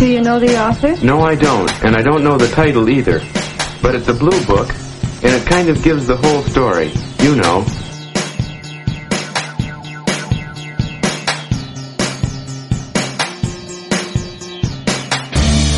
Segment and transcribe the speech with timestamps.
[0.00, 0.96] Do you know the author?
[1.04, 3.18] No, I don't, and I don't know the title either.
[3.82, 4.70] But it's a blue book,
[5.22, 6.90] and it kind of gives the whole story.
[7.18, 7.60] You know.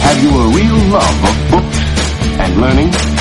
[0.02, 1.78] Have you a real love of books
[2.38, 3.11] and learning?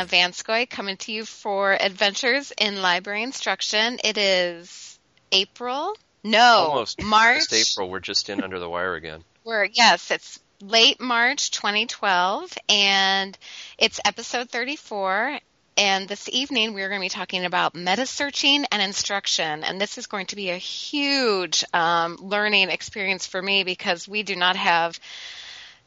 [0.00, 3.98] Anna Vanskoy coming to you for Adventures in Library Instruction.
[4.02, 4.98] It is
[5.30, 5.94] April.
[6.24, 7.50] No, Almost March.
[7.50, 7.90] Just April.
[7.90, 9.22] We're just in under the wire again.
[9.44, 13.36] We're yes, it's late March 2012, and
[13.76, 15.38] it's episode 34.
[15.76, 19.98] And this evening we're going to be talking about meta searching and instruction, and this
[19.98, 24.56] is going to be a huge um, learning experience for me because we do not
[24.56, 24.98] have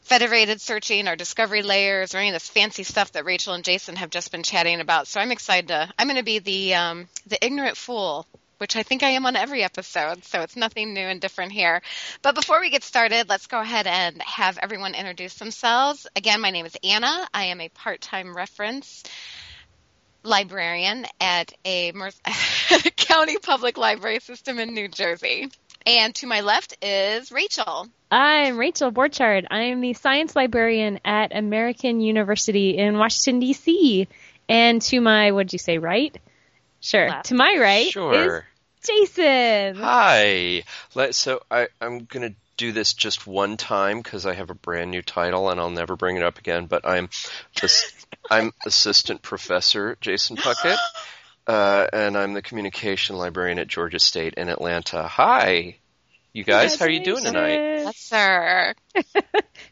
[0.03, 3.95] federated searching or discovery layers or any of this fancy stuff that Rachel and Jason
[3.95, 5.07] have just been chatting about.
[5.07, 5.89] So I'm excited to.
[5.97, 9.35] I'm going to be the um, the ignorant fool, which I think I am on
[9.35, 10.23] every episode.
[10.25, 11.81] So it's nothing new and different here.
[12.21, 16.05] But before we get started, let's go ahead and have everyone introduce themselves.
[16.15, 17.27] Again, my name is Anna.
[17.33, 19.03] I am a part-time reference
[20.23, 21.91] librarian at a
[22.95, 25.49] county public library system in New Jersey.
[25.85, 27.87] And to my left is Rachel.
[28.13, 29.47] I'm Rachel Borchardt.
[29.49, 34.07] I am the science librarian at American University in Washington, D.C.
[34.47, 36.15] And to my, what'd you say, right?
[36.79, 37.09] Sure.
[37.09, 37.25] Left.
[37.29, 38.45] To my right Sure.
[38.83, 39.77] is Jason.
[39.77, 40.63] Hi.
[40.93, 44.53] Let, so I, I'm going to do this just one time because I have a
[44.55, 46.67] brand new title and I'll never bring it up again.
[46.67, 47.09] But I'm
[47.63, 50.77] ass- I'm assistant professor Jason Puckett,
[51.47, 55.07] uh, and I'm the communication librarian at Georgia State in Atlanta.
[55.07, 55.77] Hi,
[56.33, 56.75] you guys.
[56.75, 57.61] How are you doing tonight?
[57.61, 58.73] Yes, sir.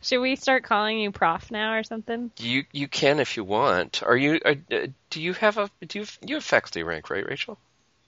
[0.01, 2.31] Should we start calling you Prof now or something?
[2.37, 4.03] You you can if you want.
[4.03, 4.39] Are you?
[4.45, 7.57] Uh, uh, do you have a do you you have faculty rank right, Rachel?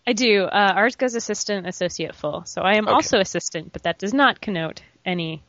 [0.06, 0.44] I do.
[0.44, 2.44] Uh, ours goes assistant, associate, full.
[2.46, 2.94] So I am Okay.
[2.94, 5.42] also assistant, but that does not connote any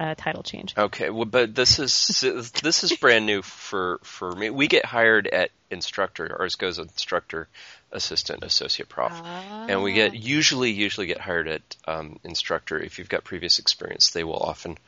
[0.00, 0.74] uh, title change.
[0.76, 2.20] Okay, well, but this is
[2.62, 4.50] this is brand new for for me.
[4.50, 6.36] We get hired at instructor.
[6.40, 7.48] Ours goes instructor,
[7.92, 9.22] assistant, associate prof,
[9.68, 12.78] and we get usually usually get hired at um, instructor.
[12.78, 14.78] If you've got previous experience, they will often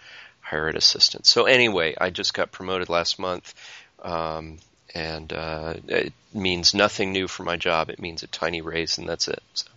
[0.40, 1.26] hire at assistant.
[1.26, 3.54] So anyway, I just got promoted last month.
[4.02, 4.58] Um,
[4.94, 7.90] and uh, it means nothing new for my job.
[7.90, 9.42] It means a tiny raise, and that's it.
[9.54, 9.70] So.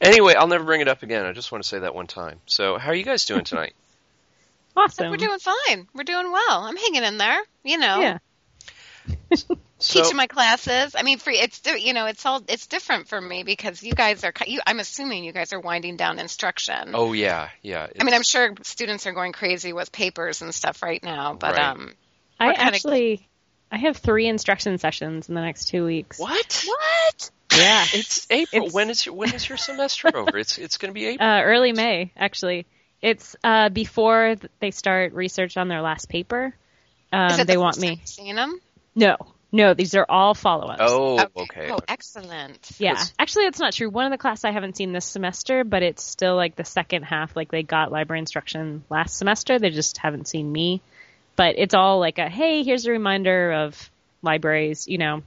[0.00, 1.24] Anyway, I'll never bring it up again.
[1.24, 2.40] I just want to say that one time.
[2.46, 3.74] So, how are you guys doing tonight?
[4.76, 5.08] Awesome.
[5.08, 5.86] We're doing fine.
[5.94, 6.64] We're doing well.
[6.64, 7.38] I'm hanging in there.
[7.62, 8.18] You know, Yeah.
[9.78, 10.94] So, teaching my classes.
[10.96, 11.36] I mean, free.
[11.38, 14.32] It's you know, it's all it's different for me because you guys are.
[14.32, 16.92] ki- You, I'm assuming you guys are winding down instruction.
[16.94, 17.88] oh yeah, yeah.
[18.00, 21.56] I mean, I'm sure students are going crazy with papers and stuff right now, but
[21.56, 21.66] Right.
[21.66, 21.94] um,
[22.40, 23.28] I What kind of- actually,
[23.70, 26.18] I have three instruction sessions in the next two weeks.
[26.18, 26.64] what?
[26.66, 27.30] what?
[27.54, 27.84] Yeah.
[27.92, 28.62] It's April.
[28.66, 30.38] It's- when is your when is your semester over?
[30.38, 31.28] It's it's going to be April.
[31.28, 32.64] Uh, early May, actually.
[33.02, 36.54] It's uh, before they start research on their last paper.
[37.12, 38.00] Um, Is it they the want me.
[38.18, 38.60] you've them?
[38.94, 39.16] No,
[39.52, 40.80] no, these are all follow-ups.
[40.82, 41.70] oh, okay.
[41.70, 42.70] Oh, excellent.
[42.78, 43.00] Yeah.
[43.18, 43.88] Actually, that's not true.
[43.88, 47.04] One of the class I haven't seen this semester, but it's still like the second
[47.04, 47.36] half.
[47.36, 49.60] Like they got library instruction last semester.
[49.60, 50.82] They just haven't seen me.
[51.36, 53.90] But it's all like a hey, here's a reminder of
[54.22, 54.88] libraries.
[54.88, 55.22] You know,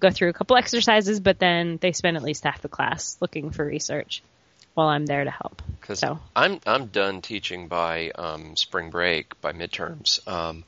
[0.00, 3.50] go through a couple exercises, but then they spend at least half the class looking
[3.50, 4.22] for research
[4.74, 5.62] while I'm there to help.
[5.80, 6.18] Because So.
[6.34, 10.26] I'm I'm done teaching by um, spring break by midterms.
[10.28, 10.64] Um,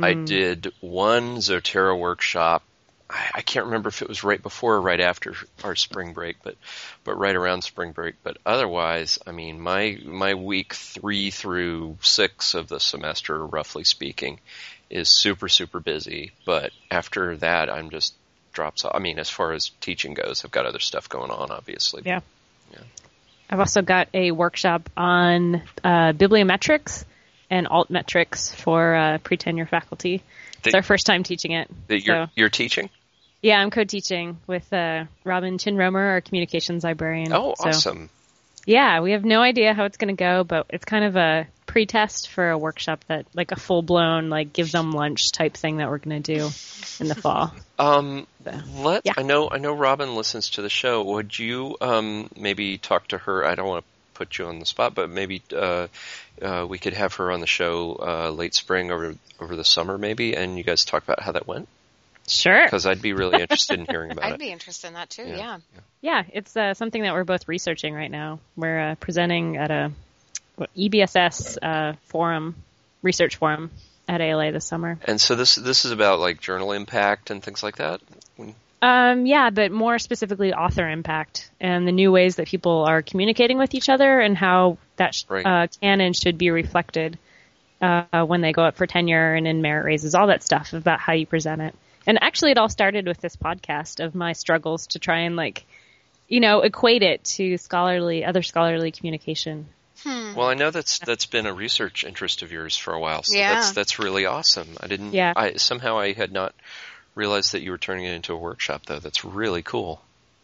[0.00, 0.26] I Mm.
[0.26, 2.62] did one Zotero workshop.
[3.10, 6.36] I, I can't remember if it was right before or right after our spring break,
[6.42, 6.56] but
[7.04, 8.14] but right around spring break.
[8.22, 14.40] But otherwise, I mean, my my week three through six of the semester, roughly speaking,
[14.88, 16.32] is super super busy.
[16.46, 18.14] But after that, I'm just
[18.52, 18.92] drops off.
[18.94, 22.02] I mean, as far as teaching goes, I've got other stuff going on, obviously.
[22.04, 22.20] Yeah.
[22.72, 22.80] Yeah.
[23.50, 27.04] I've also got a workshop on uh, bibliometrics
[27.52, 30.22] and altmetrics for uh, pre-tenure faculty.
[30.64, 31.70] It's our first time teaching it.
[31.88, 32.88] That you're so- you're teaching.
[33.42, 37.32] Yeah, I'm co-teaching with uh, Robin Chin Roemer, our communications librarian.
[37.32, 38.08] Oh, So, awesome.
[38.64, 41.48] Yeah, we have no idea how it's going to go, but it's kind of a
[41.66, 45.90] pre-test for a workshop that, like a full-blown, like give them lunch type thing that
[45.90, 46.50] we're going to do
[47.00, 47.52] in the fall.
[47.80, 49.14] Um, So, let yeah.
[49.16, 51.02] I know I know Robin listens to the show.
[51.02, 53.44] Would you um maybe talk to her?
[53.44, 53.91] I don't want to
[54.22, 55.88] put you on the spot, but maybe uh,
[56.40, 59.98] uh, we could have her on the show uh, late spring over over the summer,
[59.98, 61.68] maybe, and you guys talk about how that went.
[62.28, 62.64] Sure.
[62.64, 64.38] Because I'd be really interested in hearing about I'd it.
[64.38, 65.24] be interested in that too.
[65.24, 65.36] Yeah.
[65.36, 65.58] yeah.
[66.00, 68.38] Yeah, it's uh, something that we're both researching right now.
[68.56, 69.90] We're uh, presenting at a
[70.56, 72.54] what, EBSS uh, forum,
[73.02, 73.70] research forum
[74.08, 74.98] at ALA this summer.
[75.04, 78.00] And so this this is about like journal impact and things like that.
[78.82, 83.00] When- Um, yeah, but more specifically, author impact and the new ways that people are
[83.02, 85.46] communicating with each other and how that sh- Right.
[85.46, 87.18] uh, canon should be reflected
[87.80, 91.00] uh, when they go up for tenure and in merit raises, all that stuff about
[91.00, 91.74] how you present it.
[92.06, 95.64] And actually, it all started with this podcast of my struggles to try and like,
[96.28, 99.66] you know, equate it to scholarly, other scholarly communication.
[100.04, 103.22] Well, I know that's that's been a research interest of yours for a while.
[103.22, 103.54] So Yeah.
[103.54, 104.68] that's that's really awesome.
[104.80, 105.12] I didn't.
[105.14, 105.32] Yeah.
[105.36, 106.54] I somehow I had not
[107.14, 108.98] realized that you were turning it into a workshop though.
[108.98, 110.00] That's really cool.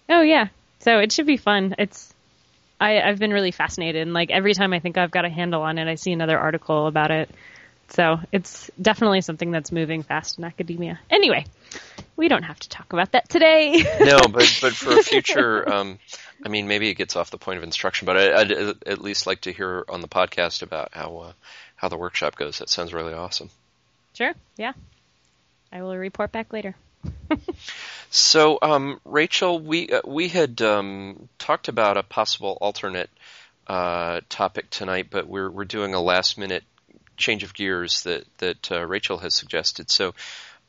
[0.09, 0.49] Oh yeah,
[0.81, 1.75] so it should be fun.
[1.79, 2.13] It's
[2.81, 5.63] I, I've been really fascinated, and like every time I think I've got a handle
[5.63, 7.31] on it, I see another article about it.
[7.91, 11.01] So it's definitely something that's moving fast in academia.
[11.11, 11.47] Anyway,
[12.17, 13.83] we don't have to talk about that today.
[14.01, 15.99] no, but but for a future, um,
[16.45, 19.27] I mean, maybe it gets off the point of instruction, but I, I'd at least
[19.27, 21.33] like to hear on the podcast about how uh,
[21.77, 22.59] how the workshop goes.
[22.59, 23.51] That sounds really awesome.
[24.13, 24.73] sure, yeah.
[25.73, 26.77] I will report back later.
[28.11, 33.11] So, um, Rachel, we uh, we had um, talked about a possible alternate
[33.67, 36.65] uh, topic tonight, but we're we're doing a last minute
[37.17, 39.91] change of gears that that uh, Rachel has suggested.
[39.91, 40.15] So,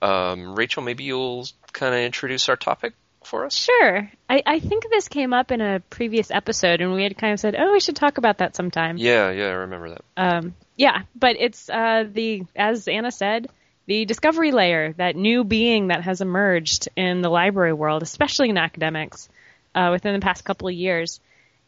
[0.02, 2.94] um, Rachel, maybe you'll kind of introduce our topic
[3.24, 3.56] for us.
[3.56, 4.12] Sure.
[4.30, 7.40] I, I think this came up in a previous episode, and we had kind of
[7.40, 10.02] said, "Oh, we should talk about that sometime." Yeah, yeah, I remember that.
[10.18, 13.48] Um, yeah, but it's uh, the as Anna said,
[13.90, 18.58] the discovery layer, that new being that has emerged in the library world, especially in
[18.58, 19.28] academics,
[19.74, 21.20] uh, within the past couple of years.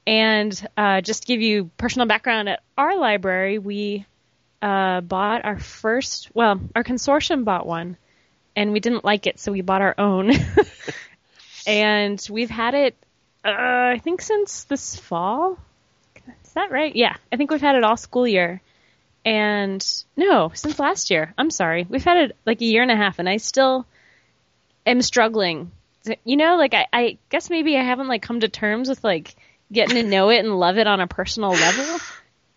[0.05, 4.05] And uh, just to give you personal background, at our library, we
[4.61, 7.97] uh, bought our first, well, our consortium bought one,
[8.55, 10.31] and we didn't like it, so we bought our own.
[11.65, 12.95] and we've had it,
[13.43, 15.57] uh, I think, since this fall.
[16.43, 16.95] Is that right?
[16.95, 18.61] Yeah, I think we've had it all school year.
[19.23, 19.85] And
[20.17, 21.33] no, since last year.
[21.37, 21.85] I'm sorry.
[21.87, 23.85] We've had it like a year and a half, and I still
[24.85, 25.71] am struggling.
[26.23, 29.35] You know, like I, I guess maybe I haven't like come to terms with like
[29.71, 31.99] getting to know it and love it on a personal level.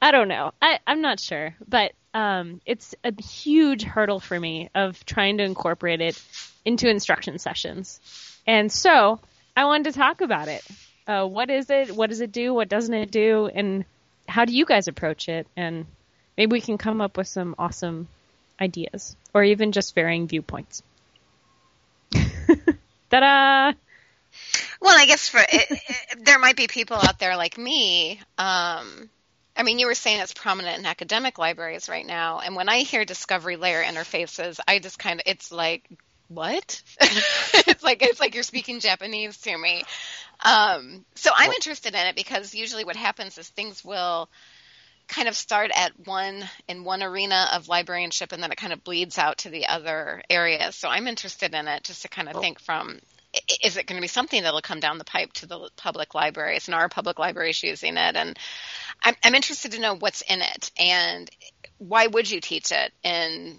[0.00, 0.52] I don't know.
[0.60, 5.44] I, I'm not sure, but um, it's a huge hurdle for me of trying to
[5.44, 6.22] incorporate it
[6.64, 8.00] into instruction sessions.
[8.46, 9.20] And so
[9.56, 10.64] I wanted to talk about it.
[11.06, 11.94] Uh, what is it?
[11.94, 12.54] What does it do?
[12.54, 13.50] What doesn't it do?
[13.52, 13.84] And
[14.26, 15.46] how do you guys approach it?
[15.56, 15.86] And
[16.36, 18.08] maybe we can come up with some awesome
[18.60, 20.82] ideas or even just varying viewpoints.
[22.12, 23.72] Ta-da!
[24.80, 28.20] Well, I guess for it, it, there might be people out there like me.
[28.36, 29.08] Um,
[29.56, 32.78] I mean, you were saying it's prominent in academic libraries right now, and when I
[32.80, 35.88] hear discovery layer interfaces, I just kind of it's like
[36.28, 36.82] what?
[37.00, 39.82] it's like it's like you're speaking Japanese to me.
[40.44, 44.28] Um, so I'm interested in it because usually what happens is things will
[45.08, 48.82] kind of start at one in one arena of librarianship and then it kind of
[48.84, 50.76] bleeds out to the other areas.
[50.76, 53.00] So I'm interested in it just to kind of think from
[53.62, 56.68] is it going to be something that'll come down the pipe to the public libraries?
[56.68, 58.16] And our public libraries using it?
[58.16, 58.38] And
[59.02, 61.28] I'm, I'm interested to know what's in it and
[61.78, 63.58] why would you teach it in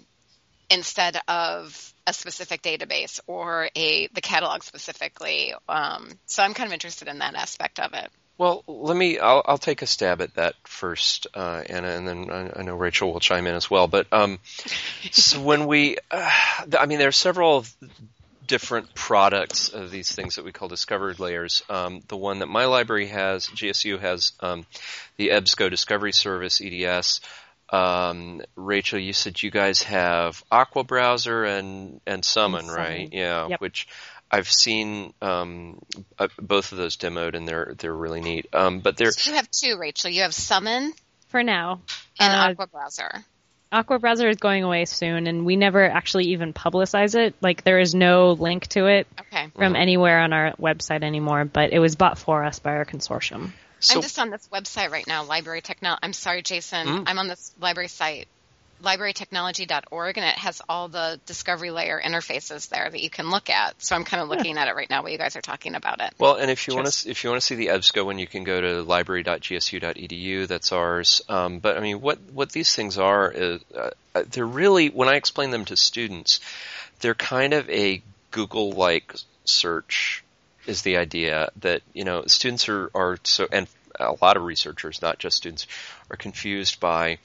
[0.70, 5.54] instead of a specific database or a the catalog specifically?
[5.68, 9.18] Um, so i'm kind of interested in that aspect of it Well, let me.
[9.18, 12.76] I'll, I'll take a stab at that first, uh, Anna, and then I, I know
[12.76, 13.86] Rachel will chime in as well.
[13.88, 14.38] But um,
[15.10, 16.30] so when we, uh,
[16.78, 17.64] I mean, there are several
[18.46, 21.62] different products of these things that we call discovered layers.
[21.68, 24.66] Um, the one that my library has, GSU has um,
[25.16, 27.22] the EBSCO Discovery Service (EDS).
[27.70, 32.80] Um, Rachel, you said you guys have Aqua Browser and and Summon, And Summon.
[32.84, 33.08] right?
[33.10, 33.60] Yeah, Yep.
[33.60, 33.88] which
[34.30, 35.80] I've seen um,
[36.18, 38.48] uh, both of those demoed, and they're they're really neat.
[38.52, 40.92] Um, but they're you have two rachel you have summon
[41.28, 41.80] For now.
[42.18, 43.24] and Uh, aqua browser
[43.72, 47.34] Aqua Browser is going away soon, and we never actually even publicize it.
[47.40, 51.72] Like, there is no link to it okay from anywhere on our website anymore, but
[51.72, 53.50] it was bought for us by our consortium.
[53.80, 55.98] so I'm just on this website right now, Library Technology.
[56.02, 56.86] I'm sorry, Jason.
[56.86, 57.04] Mm.
[57.06, 58.28] I'm on this library site,
[58.82, 63.80] librarytechnology.org, and it has all the discovery layer interfaces there that you can look at.
[63.82, 66.00] So I'm kind of looking at it right now while you guys are talking about
[66.00, 66.12] it.
[66.18, 68.26] Well, and if you want to, if you want to see the EBSCO one, you
[68.26, 70.46] can go to library.gsu.edu.
[70.46, 71.22] That's ours.
[71.28, 75.08] Um, but I mean, what what these things are is uh, uh, they're really when
[75.08, 76.40] I explain them to students,
[77.00, 79.14] they're kind of a Google-like
[79.44, 80.22] search.
[80.66, 83.68] Is the idea that you know students are are so and
[83.98, 85.66] a lot of researchers, not just students,
[86.10, 87.18] are confused by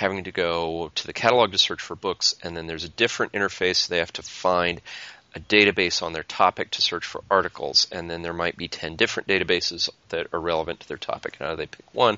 [0.00, 3.34] having to go to the catalog to search for books, and then there's a different
[3.34, 4.80] interface they have to find
[5.34, 8.96] a database on their topic to search for articles, and then there might be 10
[8.96, 12.16] different databases that are relevant to their topic, and how do they pick one?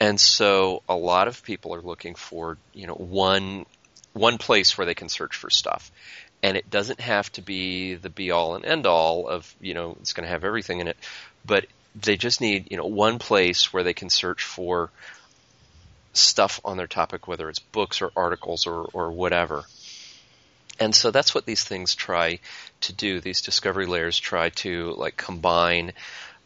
[0.00, 3.66] And so a lot of people are looking for, you know, one,
[4.14, 5.92] one place where they can search for stuff.
[6.42, 9.98] And it doesn't have to be the be all and end all of, you know,
[10.00, 10.96] it's going to have everything in it,
[11.44, 14.90] but they just need, you know, one place where they can search for
[16.12, 19.64] stuff on their topic, whether it's books or articles or, or whatever.
[20.78, 22.40] And so that's what these things try
[22.82, 23.20] to do.
[23.20, 25.92] These discovery layers try to like combine,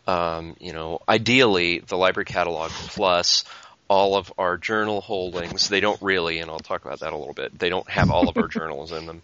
[0.07, 3.45] um, you know, ideally the library catalog plus
[3.89, 5.69] all of our journal holdings.
[5.69, 7.59] They don't really, and I'll talk about that a little bit.
[7.59, 9.23] They don't have all of our journals in them,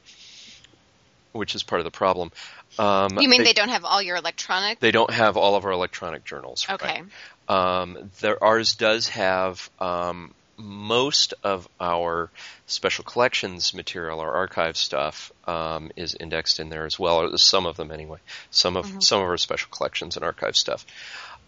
[1.33, 2.31] which is part of the problem.
[2.79, 4.81] Um, you mean they, they, don't have all your electronic?
[4.81, 6.67] They don't have all of our electronic journals.
[6.71, 6.87] Okay.
[6.87, 7.05] Right?
[7.53, 12.31] Um, there, ours does have um, most of our
[12.67, 17.23] special collections material, our archive stuff, um, is indexed in there as well.
[17.23, 18.19] Or some of them, anyway.
[18.51, 19.01] Some of mm-hmm.
[19.01, 20.87] some of our special collections and archive stuff.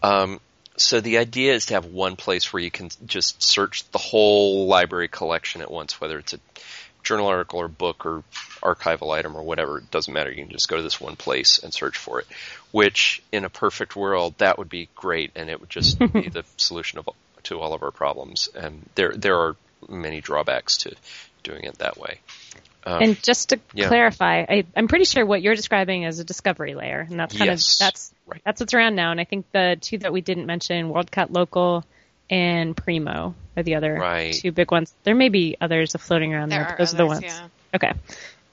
[0.03, 0.41] Um,
[0.77, 4.67] so the idea is to have one place where you can just search the whole
[4.67, 6.41] library collection at once, whether it's a
[7.05, 8.25] journal article or book or
[8.63, 9.79] archival item or whatever.
[9.79, 10.31] It doesn't matter.
[10.31, 12.27] You can just go to this one place and search for it.
[12.73, 16.45] Which, in a perfect world, that would be great, and it would just be the
[16.57, 17.09] solution of
[17.45, 18.49] to all of our problems.
[18.55, 19.57] And there there are
[19.89, 20.95] many drawbacks to
[21.43, 22.19] doing it that way.
[22.87, 23.89] Um, and just to yeah.
[23.89, 27.51] clarify, I, am pretty sure what you're describing is a discovery layer, and that's kind
[27.51, 28.43] yes, of that's right.
[28.45, 29.11] that's what's around now.
[29.11, 31.85] And I think the two that we didn't mention, WorldCat Local
[32.31, 34.35] and Primo, are the other right.
[34.35, 34.95] two big ones.
[35.05, 36.61] There may be others floating around there.
[36.61, 37.25] there but those others, are the ones.
[37.25, 37.49] Yeah.
[37.75, 37.93] Okay.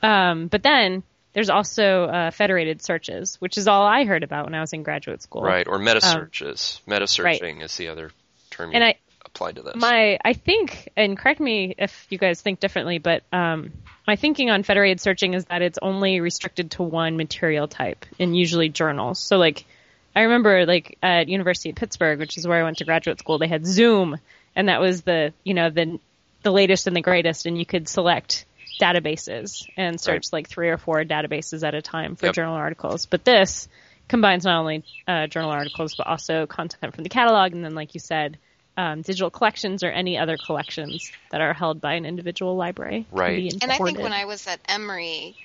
[0.03, 4.55] Um, but then there's also uh, federated searches, which is all I heard about when
[4.55, 5.43] I was in graduate school.
[5.43, 6.81] Right, or meta searches.
[6.85, 7.65] Um, meta searching right.
[7.65, 8.11] is the other
[8.49, 8.71] term.
[8.73, 9.75] And I applied to this.
[9.75, 13.71] My, I think, and correct me if you guys think differently, but um,
[14.05, 18.35] my thinking on federated searching is that it's only restricted to one material type, and
[18.35, 19.19] usually journals.
[19.19, 19.65] So, like,
[20.15, 23.37] I remember, like, at University of Pittsburgh, which is where I went to graduate school,
[23.37, 24.17] they had Zoom,
[24.55, 25.99] and that was the, you know, the
[26.43, 28.45] the latest and the greatest, and you could select
[28.81, 30.33] databases and search right.
[30.33, 32.35] like three or four databases at a time for yep.
[32.35, 33.05] journal articles.
[33.05, 33.67] But this
[34.07, 37.93] combines not only uh, journal articles but also content from the catalog, and then, like
[37.93, 38.37] you said,
[38.77, 43.05] um, digital collections or any other collections that are held by an individual library.
[43.11, 43.53] Right.
[43.61, 45.35] And I think when I was at Emory,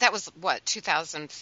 [0.00, 1.32] that was what 2000.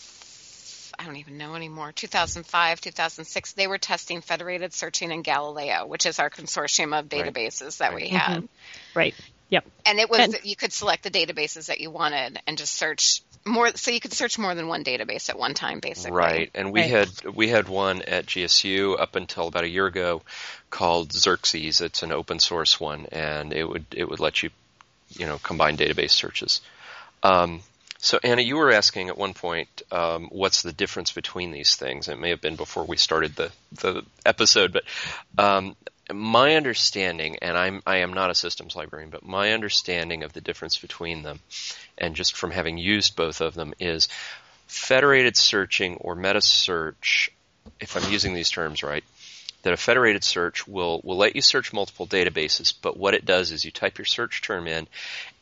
[0.98, 1.92] I don't even know anymore.
[1.92, 3.52] 2005, 2006.
[3.52, 7.90] They were testing federated searching in Galileo, which is our consortium of databases right.
[7.90, 8.42] that we had.
[8.42, 8.98] Mm-hmm.
[8.98, 9.14] Right.
[9.50, 9.66] Yep.
[9.84, 13.20] And it was and, you could select the databases that you wanted and just search
[13.44, 13.68] more.
[13.76, 16.16] So you could search more than one database at one time, basically.
[16.16, 16.50] Right.
[16.54, 16.90] And we right.
[16.90, 20.22] had we had one at GSU up until about a year ago
[20.70, 21.82] called Xerxes.
[21.82, 24.48] It's an open source one, and it would it would let you
[25.10, 26.62] you know combine database searches.
[27.22, 27.60] Um,
[28.02, 32.08] so Anna, you were asking at one point, um, what's the difference between these things?
[32.08, 34.82] It may have been before we started the the episode, but
[35.38, 35.76] um,
[36.12, 40.40] my understanding, and I'm I am not a systems librarian, but my understanding of the
[40.40, 41.38] difference between them,
[41.96, 44.08] and just from having used both of them, is
[44.66, 47.30] federated searching or meta search.
[47.78, 49.04] If I'm using these terms right,
[49.62, 53.52] that a federated search will will let you search multiple databases, but what it does
[53.52, 54.88] is you type your search term in,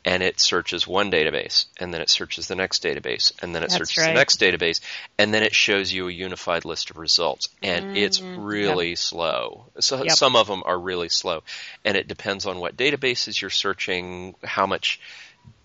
[0.05, 3.71] and it searches one database, and then it searches the next database, and then it
[3.71, 4.09] That's searches right.
[4.09, 4.81] the next database,
[5.19, 7.51] and then it shows you a unified list of results.
[7.63, 7.97] And mm-hmm.
[7.97, 8.99] it's really yep.
[8.99, 9.67] slow.
[9.81, 10.17] So yep.
[10.17, 11.43] some of them are really slow,
[11.85, 15.01] and it depends on what databases you're searching, how much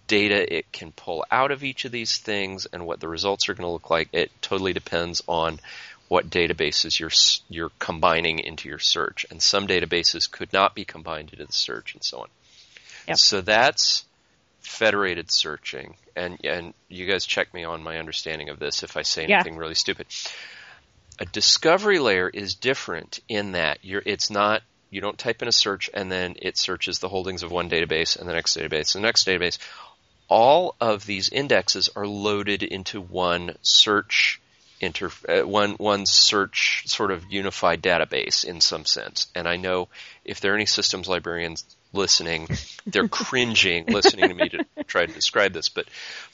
[0.08, 3.54] data it can pull out of each of these things, and what the results are
[3.54, 4.10] going to look like.
[4.12, 5.60] It totally depends on
[6.08, 7.12] what databases you're
[7.50, 11.94] you're combining into your search, and some databases could not be combined into the search,
[11.94, 12.27] and so on.
[13.08, 13.18] Yep.
[13.18, 14.04] So that's
[14.65, 19.01] federated searching, and and you guys check me on my understanding of this if I
[19.03, 19.38] say Yeah.
[19.38, 20.07] anything really stupid.
[21.19, 25.51] A discovery layer is different in that you're it's not you don't type in a
[25.51, 29.03] search and then it searches the holdings of one database and the next database and
[29.03, 29.57] the next database.
[30.27, 34.41] All of these indexes are loaded into one search
[34.81, 39.27] inter uh, one one search sort of unified database in some sense.
[39.36, 39.88] And I know
[40.24, 41.63] if there are any systems librarians
[41.96, 42.48] listening,
[42.86, 45.88] they're cringing listening to me to try to describe this, but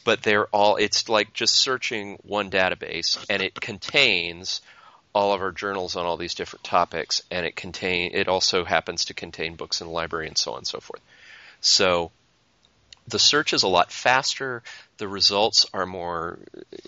[0.04, 4.62] but they're all it's like just searching one database and it contains
[5.14, 9.06] all of our journals on all these different topics and it contain it also happens
[9.06, 11.02] to contain books in the library and so on and so forth.
[11.60, 12.12] So
[13.08, 14.64] the search is a lot faster.
[14.98, 16.40] The results are more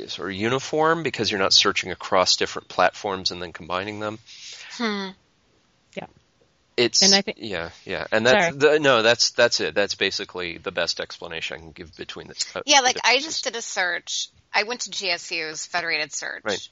[0.08, 4.20] sort of uniform because you're not searching across different platforms and then combining them.
[4.72, 5.10] Hmm.
[6.78, 8.58] It's And I think- yeah, yeah, and that's Sorry.
[8.58, 9.76] the, no, that's that's it.
[9.76, 12.46] That's basically the best explanation I can give between the.
[12.56, 14.30] uh, Yeah, the like I just did a search.
[14.54, 16.44] I went to GSU's Federated Search.
[16.44, 16.70] Right.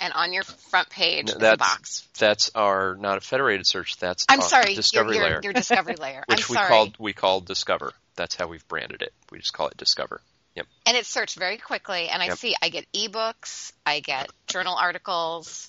[0.00, 2.08] And on your front page No, is a that's- box.
[2.18, 3.96] That's our not a federated search.
[3.98, 6.24] That's I'm our sorry, your, Discovery your, layer, your discovery layer.
[6.28, 6.68] which I'm we sorry.
[6.68, 7.92] called we called Discover.
[8.16, 9.12] That's how we've branded it.
[9.30, 10.20] We just call it Discover.
[10.56, 10.66] Yep.
[10.86, 12.38] and it searched very quickly and I Yep.
[12.38, 15.68] see I get ebooks, I get journal articles,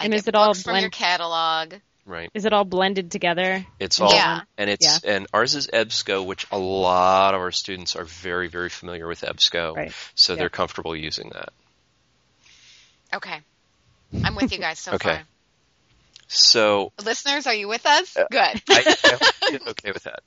[0.00, 1.74] I And get is it all books from your catalog.
[2.06, 2.30] Right.
[2.34, 3.66] Is it all blended together?
[3.80, 4.42] It's all Yeah.
[4.56, 8.68] and it's and ours is EBSCO, which a lot of our students are very very
[8.68, 9.92] familiar with EBSCO, Right.
[10.14, 10.38] so Yeah.
[10.38, 11.48] they're comfortable using that.
[13.12, 13.40] Okay.
[14.24, 15.14] I'm with you guys so Okay.
[15.16, 15.22] far.
[16.28, 18.16] So Listeners, are you with us?
[18.16, 18.62] Uh, Good.
[18.68, 18.96] I,
[19.52, 20.20] I'm okay with that.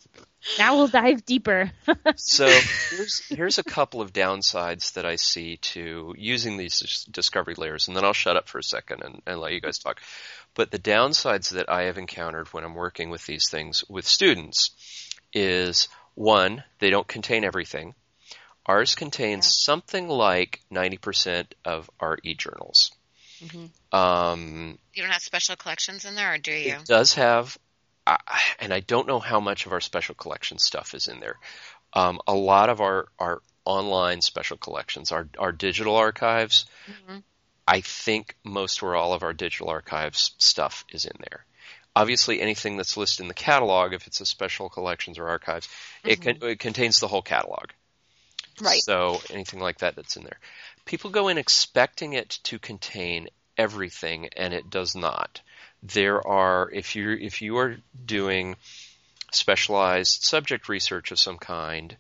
[0.58, 1.72] Now we'll dive deeper.
[2.16, 7.88] So here's here's a couple of downsides that I see to using these discovery layers,
[7.88, 10.00] and then I'll shut up for a second and, and let you guys talk.
[10.56, 14.72] But the downsides that I have encountered when I'm working with these things with students
[15.34, 17.96] is one, they don't contain everything.
[18.66, 22.92] Ours contains something like 90% of our e-journals.
[23.92, 26.76] Um, you don't have special collections in there, or do you?
[26.76, 27.58] it does have,
[28.06, 28.18] I
[28.60, 31.38] and I don't know how much of our special collection stuff is in there.
[31.94, 36.66] Um, a lot of our, our online special collections, our, our digital archives,
[37.70, 41.46] I think most or all of our digital archives stuff is in there.
[41.96, 45.70] Obviously, anything that's listed in the catalog, if it's a special collections or archives,
[46.04, 46.40] it, mm-hmm.
[46.40, 47.70] con- it contains the whole catalog.
[48.60, 48.82] Right.
[48.82, 50.40] So anything like that that's in there.
[50.86, 55.42] People go in expecting it to contain everything and it does not.
[55.84, 58.56] There are if you if you are doing
[59.32, 61.96] specialized subject research of some kind,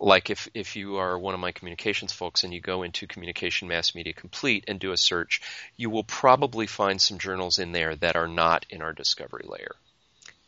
[0.00, 3.68] like if if you are one of my communications folks and you go into communication
[3.68, 5.40] mass media complete and do a search,
[5.76, 9.76] you will probably find some journals in there that are not in our discovery layer.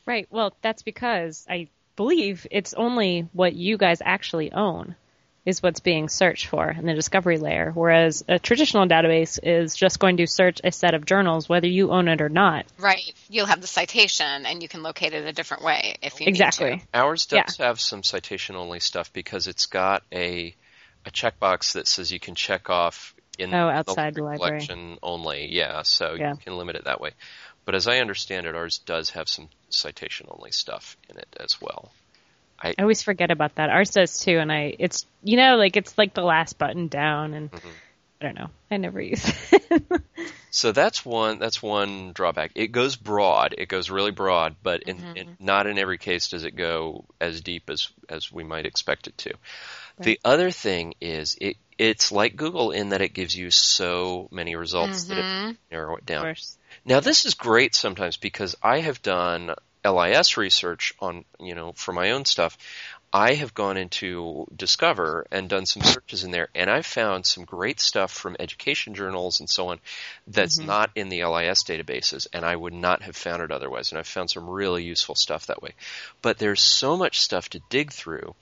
[0.05, 0.27] right.
[0.31, 4.95] Well, that's because I believe it's only what you guys actually own
[5.47, 10.01] is what's being searched for in the discovery layer, whereas a traditional database is just
[10.01, 12.67] going to search a set of journals whether you own it or not.
[12.79, 13.15] Right.
[13.31, 16.31] You'll have the citation, and you can locate it a different way if you need
[16.33, 16.83] Exactly.
[16.93, 20.55] Ours does have some citation only stuff because it's got a
[21.07, 24.51] a checkbox that says you can check off in Oh, outside the library.
[24.59, 25.47] collection only.
[25.53, 26.33] Yeah, so Yeah.
[26.33, 27.13] you can limit it that way.
[27.65, 31.61] But as I understand it, ours does have some citation only stuff in it as
[31.61, 31.93] well.
[32.61, 33.71] I always forget about that.
[33.71, 37.35] Ours does too, and I it's you know like it's like the last button down,
[37.35, 37.69] and mm-hmm.
[38.21, 38.51] I don't know.
[38.71, 40.03] I never use it.
[40.57, 41.39] So that's one.
[41.39, 42.53] That's one drawback.
[42.55, 43.55] It goes broad.
[43.59, 45.17] It goes really broad, but in, mm-hmm.
[45.17, 49.07] in, not in every case does it go as deep as as we might expect
[49.07, 49.35] it to.
[49.99, 54.57] The other thing is it it's like Google in that it gives you so many
[54.57, 55.53] results that it mm-hmm.
[55.71, 56.23] narrow it of down.
[56.23, 56.57] course.
[56.87, 59.55] Now this is great sometimes because I have done
[59.87, 62.57] LIS research on, you know, for my own stuff.
[63.13, 67.45] I have gone into Discover and done some searches in there and I've found some
[67.45, 69.81] great stuff from education journals and so on
[70.27, 70.67] that's mm-hmm.
[70.67, 74.09] not in the LIS databases and I would not have found it otherwise and I've
[74.09, 75.71] found some really useful stuff that way.
[76.21, 78.35] But there's so much stuff to dig through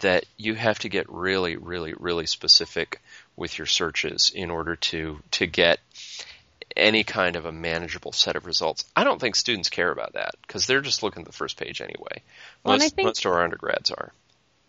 [0.00, 3.00] that you have to get really, really, really specific
[3.36, 5.80] with your searches in order to to get
[6.76, 8.84] any kind of a manageable set of results.
[8.96, 11.80] I don't think students care about that because they're just looking at the first page
[11.80, 12.22] anyway.
[12.64, 14.12] Well, Most, think- most of our undergrads are.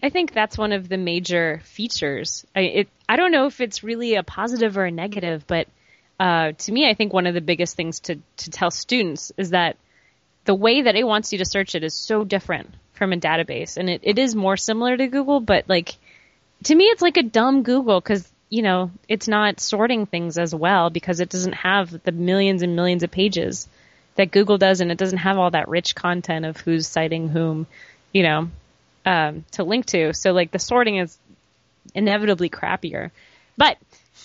[0.04, 2.46] I think that's one of the major features.
[2.56, 5.68] I, it, I don't know if it's really a positive or a negative, but
[6.20, 9.50] uh, to me, I think one of the biggest things to, to tell students is
[9.52, 9.78] that
[10.44, 13.78] the way that it wants you to search it is so different from a database.
[13.78, 15.96] And it, it is more similar to Google, but like,
[16.66, 20.54] to me, it's like a dumb Google because, you know, it's not sorting things as
[20.54, 23.68] well because it doesn't have the millions and millions of pages
[24.16, 27.68] that Google does and it doesn't have all that rich content of who's citing whom,
[28.14, 28.50] you know,
[29.06, 30.14] um, to link to.
[30.14, 31.18] So like the sorting is
[31.94, 33.12] inevitably crappier,
[33.58, 33.78] but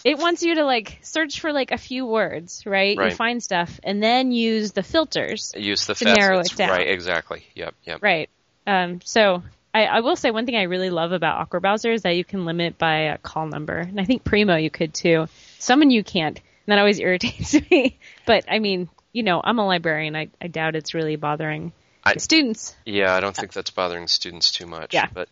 [0.05, 2.97] it wants you to like search for like a few words, right?
[2.97, 3.11] Right.
[3.11, 6.71] You find stuff and then use the filters, Use the To narrow it down.
[6.71, 7.45] Right, exactly.
[7.55, 8.03] Yep, yep.
[8.03, 8.31] right?
[8.67, 12.03] Um, so I, I will say one thing I really love about Aqua Browser is
[12.03, 15.29] that you can limit by a call number, and I think Primo you could too.
[15.59, 17.99] Summon you can't, and that always irritates me.
[18.27, 20.17] But I mean, you know, I'm a librarian.
[20.17, 21.73] I, I doubt it's really bothering
[22.05, 22.75] I- students.
[22.85, 24.95] Yeah, I don't think that's bothering students too much.
[24.95, 25.09] Yeah.
[25.13, 25.29] But,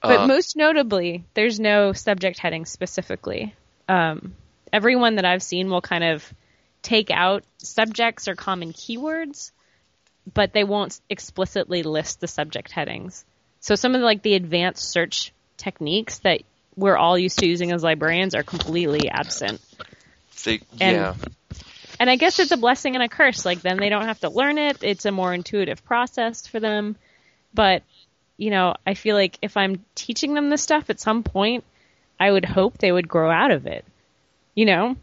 [0.00, 3.54] But uh, most notably, there's no subject heading specifically.
[3.88, 4.34] Um,
[4.72, 6.32] everyone that I've seen will kind of
[6.82, 9.52] take out subjects or common keywords,
[10.32, 13.24] but they won't explicitly list the subject headings.
[13.62, 16.42] So some of the, like the advanced search techniques that
[16.76, 19.60] we're all used to using as librarians are completely absent.
[20.44, 21.14] they, and- yeah.
[22.00, 23.44] And I guess it's a blessing and a curse.
[23.44, 24.78] Like then they don't have to learn it.
[24.82, 26.96] It's a more intuitive process for them.
[27.54, 27.84] But,
[28.36, 31.62] you know, I feel like if I'm teaching them this stuff at some point,
[32.18, 33.84] I would hope they would grow out of it.
[34.56, 34.96] You know?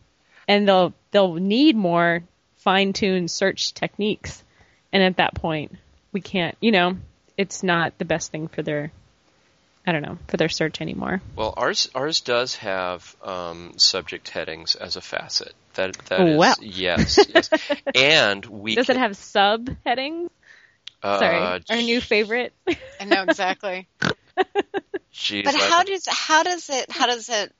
[0.49, 2.23] And they'll they'll need more
[2.57, 4.43] fine-tuned search techniques.
[4.91, 5.77] And at that point,
[6.11, 6.97] we can't, you know,
[7.39, 8.91] it's not the best thing for their
[9.87, 11.21] I don't know for their search anymore.
[11.37, 15.53] Well, ours ours does have um, subject headings as a facet.
[15.75, 16.55] That that Oh, is wow.
[16.61, 17.49] yes, yes,
[17.95, 20.29] and we Does can, it have sub headings?
[21.01, 22.53] uh, Sorry, our new favorite.
[22.99, 23.87] I know exactly.
[25.13, 27.55] geez, But how does how does it how does it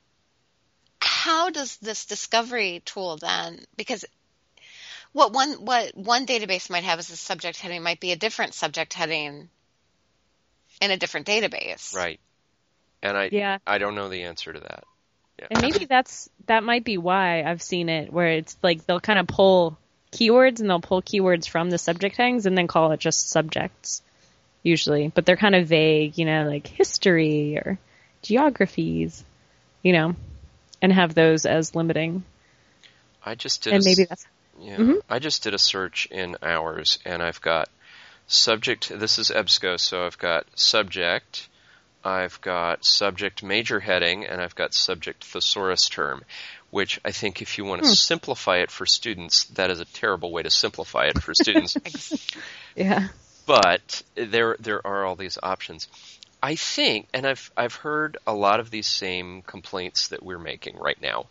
[1.00, 4.04] how does this discovery tool then because
[5.12, 8.54] what one what one database might have as a subject heading might be a different
[8.54, 9.48] subject heading
[10.80, 11.94] in a different database.
[11.94, 12.20] right?
[13.02, 13.58] And I Yeah.
[13.66, 14.84] I don't know the answer to that.
[15.38, 15.46] Yeah.
[15.50, 19.18] And maybe that's that might be why I've seen it where it's like they'll kind
[19.18, 19.78] of pull
[20.12, 24.02] keywords and they'll pull keywords from the subject headings and then call it just subjects
[24.62, 25.08] usually.
[25.08, 27.78] But they're kind of vague, you know, like history or
[28.22, 29.24] geographies,
[29.82, 30.16] you know,
[30.82, 32.24] and have those as limiting.
[33.24, 34.26] I just did And a maybe that's
[34.58, 35.00] Yeah, Mhm.
[35.08, 37.70] I just did a search in hours, and I've got
[38.30, 38.88] subject.
[38.88, 41.48] This is EBSCO, so I've got subject,
[42.04, 46.22] I've got subject major heading, and I've got subject thesaurus term.
[46.70, 47.94] Which I think, if you want to hmm.
[47.94, 51.76] simplify it for students, that is a terrible way to simplify it for students.
[52.76, 53.08] yeah.
[53.44, 55.88] but there there are all these options.
[56.40, 60.76] I think, and I've I've heard a lot of these same complaints that we're making
[60.76, 61.26] right now.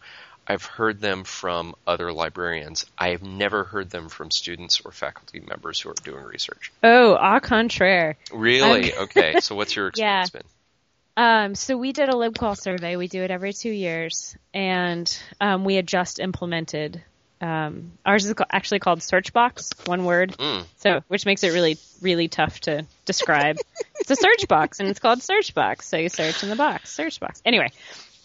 [0.49, 2.87] I've heard them from other librarians.
[2.97, 6.71] I've never heard them from students or faculty members who are doing research.
[6.83, 8.17] Oh, au contraire.
[8.33, 8.93] Really?
[8.97, 9.39] okay.
[9.41, 10.21] So what's your Yeah.
[10.21, 11.23] experience been?
[11.23, 12.95] Um, so we did a libqual survey.
[12.95, 17.03] We do it every two years, and um, we had just implemented.
[17.41, 20.35] Um, ours is actually called Searchbox, one word.
[20.37, 20.63] Mm.
[20.77, 23.57] So, which makes it really, really tough to describe.
[23.99, 25.83] it's a search box, and it's called Searchbox.
[25.83, 27.41] So you search in the box, Searchbox.
[27.45, 27.71] Anyway,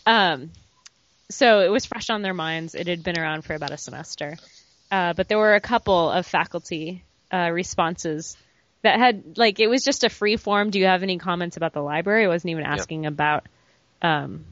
[0.06, 0.50] um,
[1.30, 2.74] so it was fresh on their minds.
[2.74, 4.36] It had been around for about a semester,
[4.90, 8.36] uh, but there were a couple of faculty uh, responses
[8.82, 10.70] that had like it was just a free form.
[10.70, 12.24] Do you have any comments about the library?
[12.24, 13.46] It wasn't even asking about.
[14.02, 14.44] Um,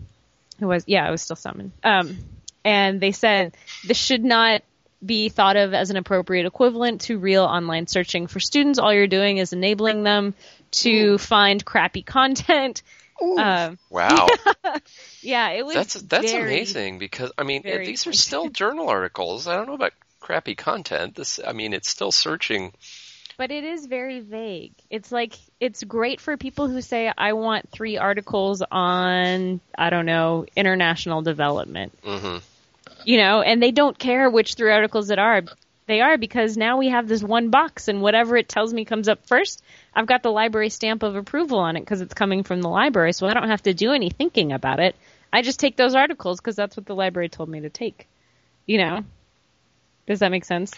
[0.58, 1.72] it was yeah, it was still summoned.
[1.84, 2.16] Um,
[2.64, 3.56] and they said
[3.86, 4.62] this should not
[5.04, 8.78] be thought of as an appropriate equivalent to real online searching for students.
[8.78, 10.34] All you're doing is enabling them
[10.72, 12.82] to find crappy content.
[13.20, 14.28] Um, Wow,
[15.22, 15.74] yeah, it was.
[15.74, 19.46] that's that's very- amazing because I mean these are still journal articles.
[19.46, 21.14] I don't know about crappy content.
[21.14, 22.72] This I mean it's still searching.
[23.38, 24.74] But it is very vague.
[24.90, 30.06] It's like it's great for people who say I want three articles on I don't
[30.06, 31.98] know international development.
[32.04, 32.38] hmm
[33.04, 35.42] You know, and they don't care which three articles it are.
[35.86, 39.08] They are because now we have this one box and whatever it tells me comes
[39.08, 39.62] up first,
[39.94, 43.12] I've got the library stamp of approval on it because it's coming from the library,
[43.12, 44.94] so I don't have to do any thinking about it.
[45.32, 48.08] I just take those articles because that's what the library told me to take.
[48.66, 49.04] You know?
[50.06, 50.72] Does that make sense?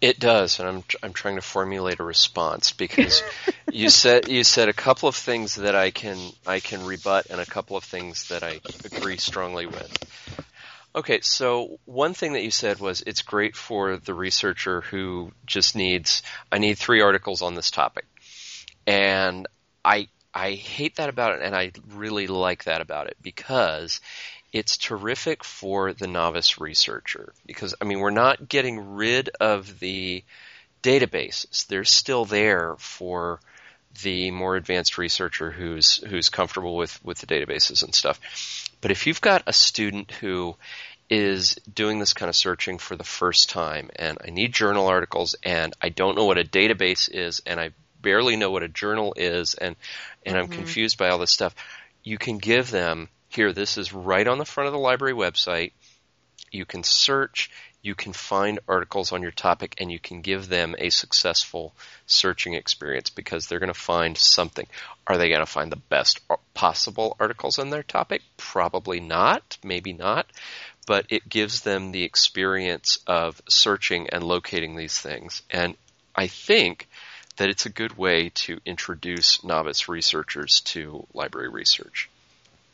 [0.00, 3.22] It does, and I'm I'm trying to formulate a response because
[3.70, 7.38] you said you said a couple of things that I can I can rebut and
[7.38, 10.49] a couple of things that I agree strongly with.
[10.94, 15.76] Okay, so one thing that you said was it's great for the researcher who just
[15.76, 18.06] needs I need three articles on this topic.
[18.86, 19.46] And
[19.84, 24.00] I I hate that about it and I really like that about it because
[24.52, 30.24] it's terrific for the novice researcher because I mean we're not getting rid of the
[30.82, 31.68] databases.
[31.68, 33.38] They're still there for
[34.02, 38.20] the more advanced researcher who's who's comfortable with with the databases and stuff.
[38.80, 40.56] But if you've got a student who
[41.08, 45.34] is doing this kind of searching for the first time and I need journal articles
[45.42, 49.12] and I don't know what a database is and I barely know what a journal
[49.16, 49.74] is and
[50.24, 50.54] and I'm mm-hmm.
[50.54, 51.54] confused by all this stuff,
[52.04, 55.72] you can give them here this is right on the front of the library website.
[56.50, 57.50] You can search,
[57.82, 61.72] you can find articles on your topic and you can give them a successful
[62.06, 64.66] searching experience because they're going to find something.
[65.06, 66.20] Are they going to find the best
[66.52, 68.22] possible articles on their topic?
[68.36, 70.26] Probably not, maybe not,
[70.86, 75.42] but it gives them the experience of searching and locating these things.
[75.50, 75.74] And
[76.14, 76.86] I think
[77.36, 82.10] that it's a good way to introduce novice researchers to library research.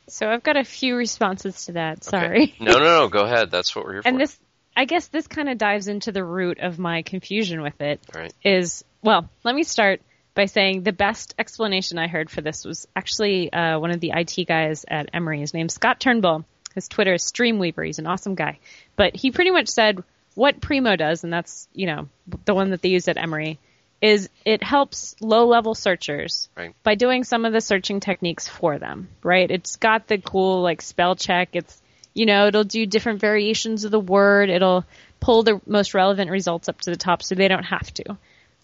[0.09, 1.99] So I've got a few responses to that.
[1.99, 2.11] Okay.
[2.11, 2.55] Sorry.
[2.61, 3.09] No, no, no.
[3.11, 3.51] Go ahead.
[3.51, 4.19] That's what we're here and for.
[4.19, 4.39] this
[4.77, 8.01] I guess this kind of dives into the root of my confusion with it.
[8.15, 8.33] Right.
[8.45, 10.03] Is well, let me start
[10.35, 14.13] by saying the best explanation I heard for this was actually uh, one of the
[14.15, 15.41] IT guys at Emory.
[15.41, 16.45] His name's Scott Turnbull.
[16.75, 17.87] His Twitter is Streamweaver.
[17.87, 18.59] He's an awesome guy.
[18.97, 22.09] But he pretty much said what Primo does, and that's you know
[22.45, 23.59] the one that they use at Emory,
[24.03, 26.75] is it helps low level searchers Right.
[26.83, 29.09] by doing some of the searching techniques for them.
[29.23, 29.51] Right?
[29.51, 31.51] It's got the cool like spell check.
[31.55, 31.81] It's
[32.17, 34.49] you know it'll do different variations of the word.
[34.49, 34.87] It'll
[35.21, 38.17] pull the most relevant results up to the top so they don't have to.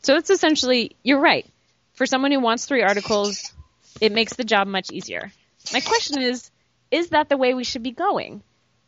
[0.02, 1.46] So it's essentially you're right.
[1.92, 3.52] For someone who wants three articles,
[4.00, 5.30] it makes the job much easier.
[5.70, 6.50] My question is,
[6.90, 8.42] is that the way we should be going?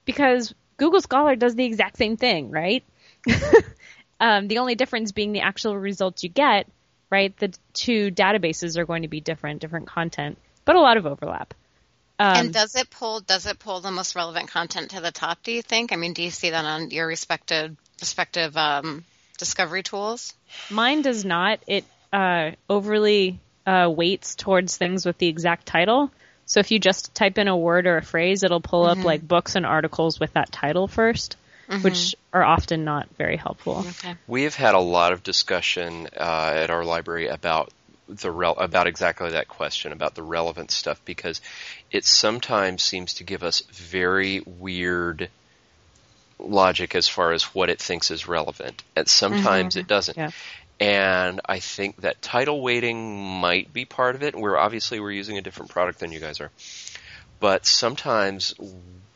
[0.06, 2.82] Because Google Scholar does the exact same thing, right?
[4.20, 6.66] um, the only difference being the actual results you get,
[7.10, 7.36] right?
[7.36, 11.52] The two databases are going to be different, different content, but a lot of overlap.
[12.18, 15.42] Um, and does it pull does it pull the most relevant content to the top?
[15.42, 15.92] Do you think?
[15.92, 19.04] I mean, do you see that on your respective respective um,
[19.38, 20.34] discovery tools?
[20.70, 21.58] Mine does not.
[21.66, 26.10] It uh, overly uh, weights towards things with the exact title.
[26.46, 29.26] So if you just type in a word or a phrase, it'll pull up like
[29.26, 31.36] books and articles with that title 1st
[31.82, 33.84] which are often not very helpful.
[33.88, 34.14] Okay.
[34.26, 37.72] We have had a lot of discussion uh, at our library about
[38.08, 41.40] the rel- about exactly that question about the relevant stuff because
[41.90, 45.30] it sometimes seems to give us very weird
[46.38, 50.16] logic as far as what it thinks is relevant, and sometimes it doesn't.
[50.16, 50.30] Yeah.
[50.80, 54.34] And I think that title weighting might be part of it.
[54.34, 56.50] We're obviously we're using a different product than you guys are,
[57.40, 58.54] but sometimes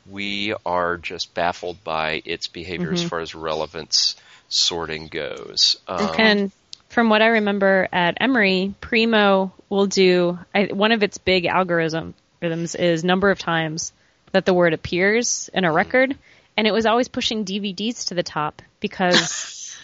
[0.08, 4.16] we are just baffled by its behavior as far as relevance
[4.48, 5.76] sorting goes.
[5.86, 6.52] Um, And
[6.88, 12.14] from what I remember at Emory, Primo will do I, one of its big algorithm
[12.40, 13.92] rhythms is number of times
[14.32, 16.16] that the word appears in a record,
[16.56, 19.76] and it was always pushing DVDs to the top because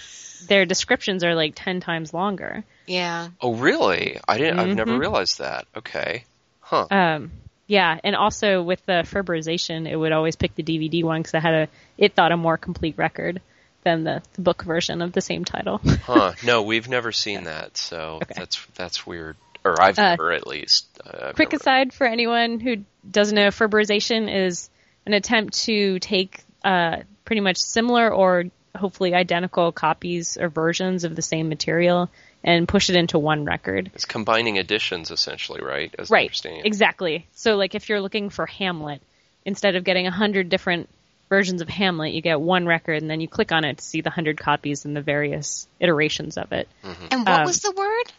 [0.49, 2.65] their descriptions are like ten times longer.
[2.87, 3.29] Yeah.
[3.41, 4.19] Oh, really?
[4.29, 4.59] I didn't.
[4.59, 4.77] I've Mm-hmm.
[4.77, 5.67] never realized that.
[5.77, 6.25] Okay.
[6.61, 6.87] Huh.
[6.91, 7.31] Um,
[7.67, 11.41] yeah, and also with the FRBRization, it would always pick the DVD one because it
[11.41, 13.41] had a it thought a more complete record
[13.85, 15.79] than the, the book version of the same title.
[16.05, 16.33] huh.
[16.45, 17.77] No, we've never seen that.
[17.77, 18.35] So Okay.
[18.37, 19.37] that's that's weird.
[19.65, 20.87] Or I've Uh, never, at least.
[21.05, 24.69] Uh, Quick never- aside for anyone who doesn't know, FRBRization is
[25.07, 28.45] an attempt to take uh, pretty much similar or
[28.77, 32.11] hopefully identical copies or versions of the same material
[32.43, 33.91] and push it into one record.
[33.95, 35.95] It's combining editions, essentially, right?
[35.99, 36.31] As Right.
[36.45, 37.27] Exactly.
[37.33, 39.01] So like if you're looking for Hamlet,
[39.47, 40.89] instead of getting a hundred different
[41.35, 44.01] versions of Hamlet, you get one record and then you click on it to see
[44.01, 46.69] the hundred copies and the various iterations of it.
[47.11, 48.13] And what Um, was the word?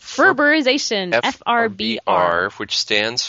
[0.00, 1.18] FRBRization.
[1.22, 2.50] F R B R.
[2.56, 3.26] which stands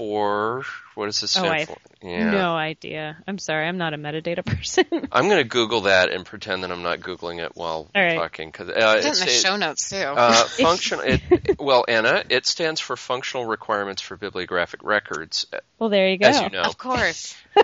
[0.00, 1.76] for what does this Oh, stand I- for?
[2.02, 2.30] Yeah.
[2.30, 3.18] No idea.
[3.28, 3.68] I'm sorry.
[3.68, 4.86] I'm not a metadata person.
[5.12, 8.14] I'm going to Google that and pretend that I'm not googling it while All right.
[8.16, 9.96] talking because uh, Put it's in the it- show notes too.
[9.98, 11.00] uh, function.
[11.04, 15.44] It, well, Anna, it stands for Functional Requirements for Bibliographic Records.
[15.78, 16.28] well, there you go.
[16.28, 17.36] As you know, of course.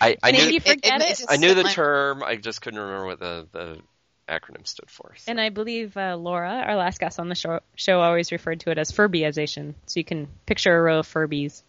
[0.00, 1.08] I, I Maybe knew you forget it?
[1.08, 2.22] just I knew the slipped term.
[2.22, 3.78] I just couldn't remember what the, the
[4.26, 5.12] acronym stood for.
[5.18, 5.30] So.
[5.30, 8.70] And I believe uh, Laura, our last guest on the show, show, always referred to
[8.70, 9.74] it as Furbyization.
[9.84, 11.62] So you can picture a row of Furbies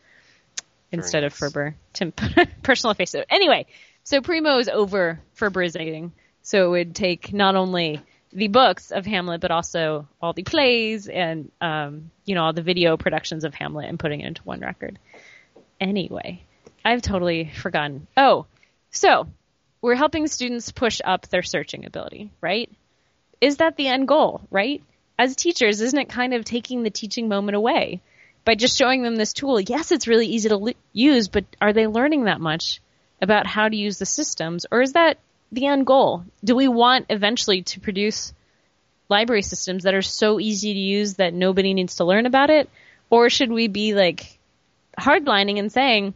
[0.99, 1.39] instead of nice.
[1.39, 1.75] Ferber.
[1.93, 2.13] Tim,
[2.63, 3.11] personal face.
[3.11, 3.67] So anyway,
[4.03, 6.11] so Primo is over Ferberizating.
[6.41, 11.07] So it would take not only the books of Hamlet, but also all the plays
[11.07, 14.59] and, um, you know, all the video productions of Hamlet and putting it into one
[14.59, 14.99] record.
[15.79, 16.43] Anyway,
[16.83, 18.07] I've totally forgotten.
[18.15, 18.45] Oh,
[18.91, 19.27] so
[19.81, 22.71] we're helping students push up their searching ability, right?
[23.41, 24.83] Is that the end goal, right?
[25.17, 28.01] As teachers, isn't it kind of taking the teaching moment away
[28.45, 29.59] by just showing them this tool?
[29.59, 32.79] Yes, it's really easy to l- use, but are they learning that much
[33.21, 35.17] about how to use the systems, or is that
[35.51, 36.23] the end goal?
[36.43, 38.33] Do we want eventually to produce
[39.09, 42.69] library systems that are so easy to use that nobody needs to learn about it?
[43.09, 44.39] Or should we be like
[44.97, 46.13] hardlining and saying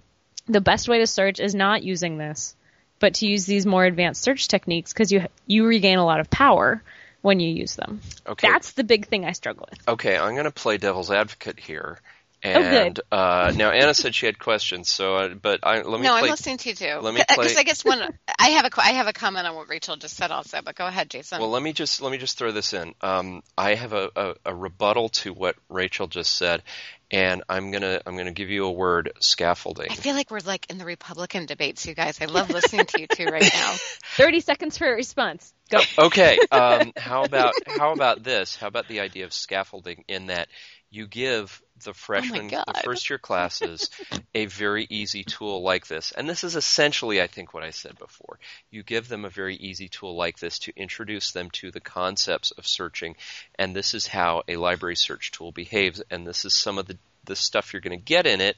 [0.47, 2.55] the best way to search is not using this,
[2.99, 6.29] but to use these more advanced search techniques because you you regain a lot of
[6.29, 6.81] power
[7.21, 8.01] when you use them.
[8.27, 8.49] Okay.
[8.49, 9.87] That's the big thing I struggle with.
[9.87, 11.99] Okay, I'm going to play devil's advocate here.
[12.43, 13.03] Oh, And good.
[13.11, 16.21] uh, now Anna said she had questions, so uh, but I, let me no, play.
[16.21, 16.99] I'm listening to you too.
[17.01, 18.01] let me Because play- I guess one,
[18.39, 20.75] I have a, qu- I have a comment on what Rachel just said also, but
[20.75, 21.41] go ahead, Jason.
[21.41, 22.93] Well, let me just let me just throw this in.
[23.01, 26.63] Um, I have a, a, a rebuttal to what Rachel just said,
[27.11, 29.87] and I'm gonna I'm gonna give you a word: scaffolding.
[29.91, 32.21] I feel like we're like in the Republican debates, you guys.
[32.21, 33.75] I love listening to you two right now.
[34.15, 35.53] Thirty seconds for a response.
[35.69, 35.79] Go.
[35.99, 36.39] okay.
[36.51, 38.55] Um, how about how about this?
[38.55, 40.47] How about the idea of scaffolding in that
[40.91, 43.89] you give the oh freshmen, the first year classes,
[44.33, 47.97] a very easy tool like this, and this is essentially, I think, what I said
[47.97, 48.39] before.
[48.71, 52.51] You give them a very easy tool like this to introduce them to the concepts
[52.51, 53.15] of searching,
[53.57, 56.97] and this is how a library search tool behaves, and this is some of the
[57.25, 58.57] the stuff you're going to get in it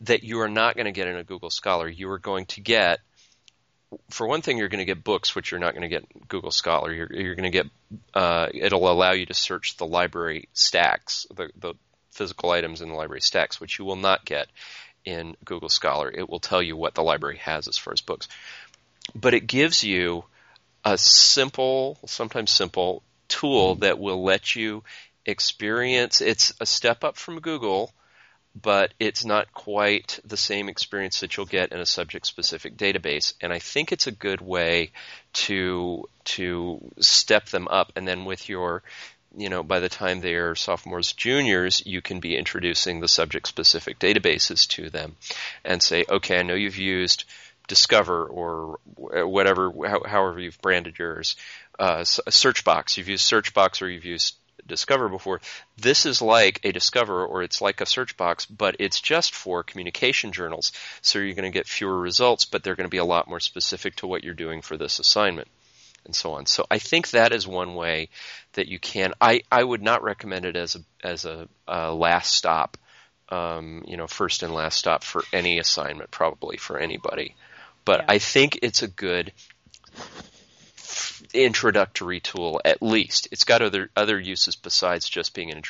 [0.00, 1.88] that you are not going to get in a Google Scholar.
[1.88, 3.00] You are going to get
[4.10, 6.50] for one thing, you're going to get books, which you're not going to get Google
[6.50, 6.92] Scholar.
[6.92, 7.66] You're, you're going to get,
[8.14, 11.74] uh, it'll allow you to search the library stacks, the, the
[12.10, 14.48] physical items in the library stacks, which you will not get
[15.04, 16.10] in Google Scholar.
[16.10, 18.28] It will tell you what the library has as far as books.
[19.14, 20.24] But it gives you
[20.84, 24.84] a simple, sometimes simple, tool that will let you
[25.24, 26.20] experience.
[26.20, 27.92] It's a step up from Google
[28.60, 33.34] but it's not quite the same experience that you'll get in a subject specific database.
[33.40, 34.92] And I think it's a good way
[35.34, 38.82] to to step them up and then with your
[39.36, 43.46] you know, by the time they are sophomores, juniors, you can be introducing the subject
[43.46, 45.16] specific databases to them
[45.64, 47.24] and say, okay, I know you've used
[47.68, 49.70] Discover or whatever,
[50.06, 51.36] however you've branded yours,
[51.78, 52.96] uh, Searchbox.
[52.96, 54.36] You've used search box or you've used
[54.68, 55.40] Discover before.
[55.76, 59.62] This is like a Discover or it's like a search box, but it's just for
[59.62, 60.72] communication journals.
[61.00, 63.40] So you're going to get fewer results, but they're going to be a lot more
[63.40, 65.48] specific to what you're doing for this assignment
[66.04, 66.46] and so on.
[66.46, 68.08] So I think that is one way
[68.54, 69.12] that you can.
[69.20, 72.76] I, I would not recommend it as a as a, a last stop,
[73.28, 77.34] um, you know, first and last stop for any assignment, probably for anybody.
[77.84, 78.06] But yeah.
[78.08, 79.32] I think it's a good
[81.32, 83.28] introductory tool at least.
[83.30, 85.62] It's got other other uses besides just being an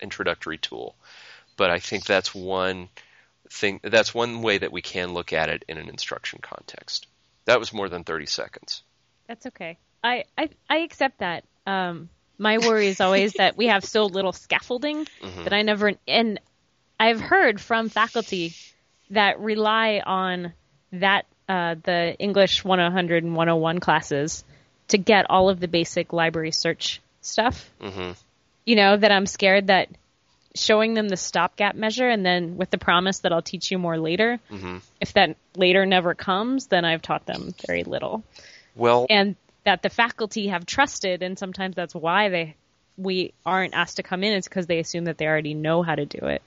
[0.00, 0.94] introductory tool.
[1.56, 2.88] But I think that's one
[3.50, 7.06] thing that's one way that we can look at it in an instruction context.
[7.46, 8.82] That was more than 30 seconds.
[9.26, 9.78] That's okay.
[10.02, 11.44] I I, I accept that.
[11.66, 15.44] Um, my worry is always that we have so little scaffolding mm-hmm.
[15.44, 16.40] that I never and
[17.00, 18.54] I've heard from faculty
[19.10, 20.52] that rely on
[20.92, 24.44] that uh, the English 100 and 101 classes
[24.88, 27.70] to get all of the basic library search stuff.
[27.80, 28.12] Mm-hmm.
[28.64, 29.88] You know, that I'm scared that
[30.54, 33.98] showing them the stopgap measure and then with the promise that I'll teach you more
[33.98, 34.78] later, mm-hmm.
[35.00, 38.22] if that later never comes, then I've taught them very little.
[38.74, 42.54] Well, and that the faculty have trusted, and sometimes that's why they
[42.96, 45.94] we aren't asked to come in is because they assume that they already know how
[45.94, 46.42] to do it.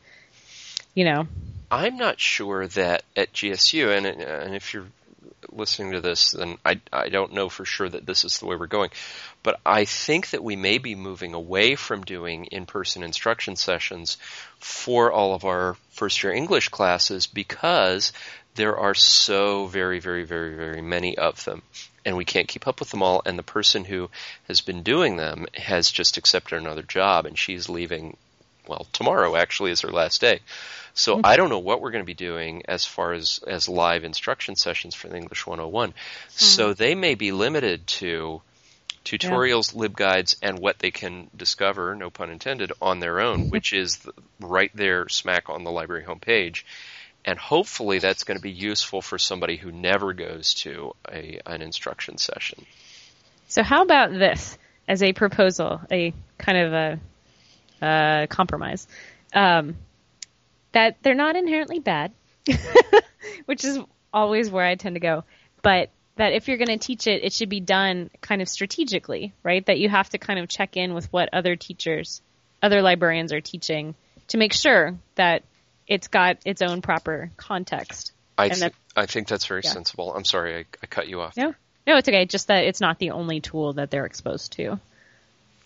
[0.93, 1.27] You know.
[1.69, 4.88] I'm not sure that at GSU, and and if you're
[5.54, 8.56] listening to this, then I, I don't know for sure that this is the way
[8.56, 8.90] we're going.
[9.44, 14.18] But I think that we may be moving away from doing in person instruction sessions
[14.60, 18.14] for all of our first year English classes because
[18.56, 21.62] there are so very, very, very, very many of them.
[22.06, 23.22] And we can't keep up with them all.
[23.26, 24.10] And the person who
[24.48, 28.18] has been doing them has just accepted another job and she's leaving,
[28.68, 30.40] well, tomorrow actually is her last day.
[30.93, 31.25] So mm-hmm.
[31.25, 34.56] I don't know what we're going to be doing as far as, as live instruction
[34.56, 35.89] sessions for the English 101.
[35.89, 35.95] Mm-hmm.
[36.34, 38.41] So they may be limited to
[39.06, 39.88] tutorials, yeah.
[39.88, 44.13] libguides, and what they can discover, no pun intended, on their own, which is the,
[44.39, 46.63] right there smack on the library homepage.
[47.23, 51.62] And hopefully that's going to be useful for somebody who never goes to a, an
[51.62, 52.65] instruction session.
[53.47, 56.99] So how about this as a proposal, a kind of a,
[57.86, 58.88] a compromise?
[59.34, 59.75] Um,
[60.71, 62.12] that they're not inherently bad,
[63.45, 63.79] which is
[64.13, 65.23] always where I tend to go.
[65.62, 69.34] But that if you're going to teach it, it should be done kind of strategically,
[69.43, 69.65] right?
[69.65, 72.21] That you have to kind of check in with what other teachers,
[72.62, 73.95] other librarians are teaching
[74.29, 75.43] to make sure that
[75.88, 78.13] it's got its own proper context.
[78.38, 79.71] I, th- that, I think that's very yeah.
[79.71, 80.13] sensible.
[80.13, 81.36] I'm sorry, I, I cut you off.
[81.38, 81.53] No,
[81.86, 82.25] no, it's okay.
[82.25, 84.79] Just that it's not the only tool that they're exposed to.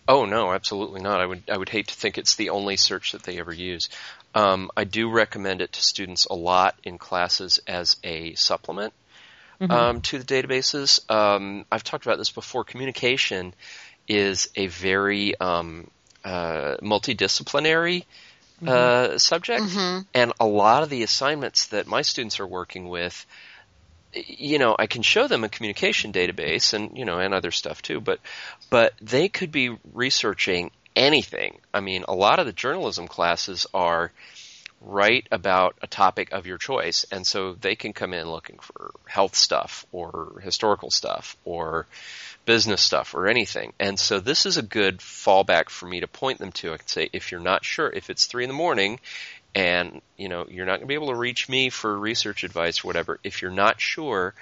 [0.07, 1.19] Oh no, absolutely not.
[1.19, 3.89] I would I would hate to think it's the only search that they ever use.
[4.35, 8.93] Um, I do recommend it to students a lot in classes as a supplement
[9.59, 9.71] mm-hmm.
[9.71, 11.09] um, to the databases.
[11.09, 12.63] Um, I've talked about this before.
[12.63, 13.53] Communication
[14.07, 15.89] is a very um,
[16.23, 18.05] uh, multidisciplinary
[18.61, 19.17] uh, mm-hmm.
[19.17, 20.01] subject, mm-hmm.
[20.13, 23.25] and a lot of the assignments that my students are working with
[24.15, 27.81] you know, I can show them a communication database and, you know, and other stuff
[27.81, 28.19] too, but,
[28.69, 31.59] but they could be researching anything.
[31.73, 34.11] I mean, a lot of the journalism classes are
[34.81, 38.91] write about a topic of your choice, and so they can come in looking for
[39.05, 41.87] health stuff or historical stuff or
[42.45, 43.73] business stuff or anything.
[43.79, 46.73] And so this is a good fallback for me to point them to.
[46.73, 48.99] I can say, if you're not sure, if it's three in the morning
[49.55, 52.83] and you know you're not going to be able to reach me for research advice
[52.83, 53.19] or whatever.
[53.23, 54.35] If you're not sure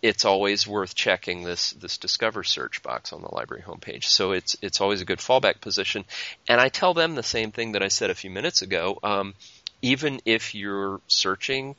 [0.00, 4.04] it's always worth checking this this discover search box on the library homepage.
[4.04, 6.04] So it's it's always a good fallback position.
[6.48, 8.98] And i tell them the same thing that i said a few minutes ago.
[9.02, 9.34] Um,
[9.82, 11.74] even if you're searching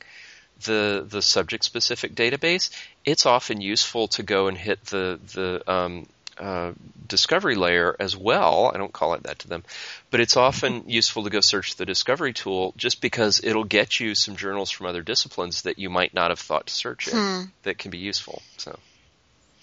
[0.64, 2.70] the the subject specific database
[3.04, 6.06] it's often useful to go and hit the the um,
[6.38, 6.72] uh,
[7.06, 8.70] discovery layer as well.
[8.74, 9.64] I don't call it that to them,
[10.10, 14.14] but it's often useful to go search the discovery tool just because it'll get you
[14.14, 17.42] some journals from other disciplines that you might not have thought to search in Hmm.
[17.62, 18.42] that can be useful.
[18.56, 18.78] So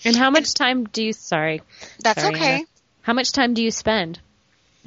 [0.06, 1.14] And how much time do you?
[1.14, 1.62] Sorry,
[2.04, 2.54] That's Sorry, okay.
[2.56, 2.66] Anna.
[3.04, 4.20] How much time do you spend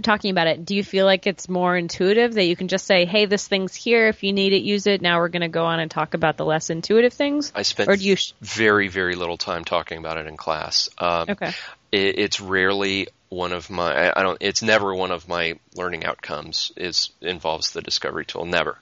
[0.02, 0.64] talking about it?
[0.64, 3.74] Do you feel like it's more intuitive that you can just say, "Hey, this thing's
[3.74, 4.08] here.
[4.08, 6.36] If you need it, use it." Now we're going to go on and talk about
[6.36, 7.52] the less intuitive things.
[7.54, 8.16] I spent Or do you?
[8.16, 10.88] Sh- very, very little time talking about it in class.
[10.98, 11.52] Um, okay.
[11.92, 16.72] It, it's rarely one of my I don't it's never one of my learning outcomes
[16.76, 18.78] is involves the discovery tool never.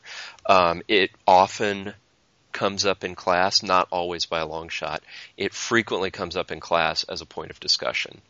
[0.46, 1.94] Um, it often
[2.52, 5.02] comes up in class not always by a long shot.
[5.36, 8.20] It frequently comes up in class as a point of discussion.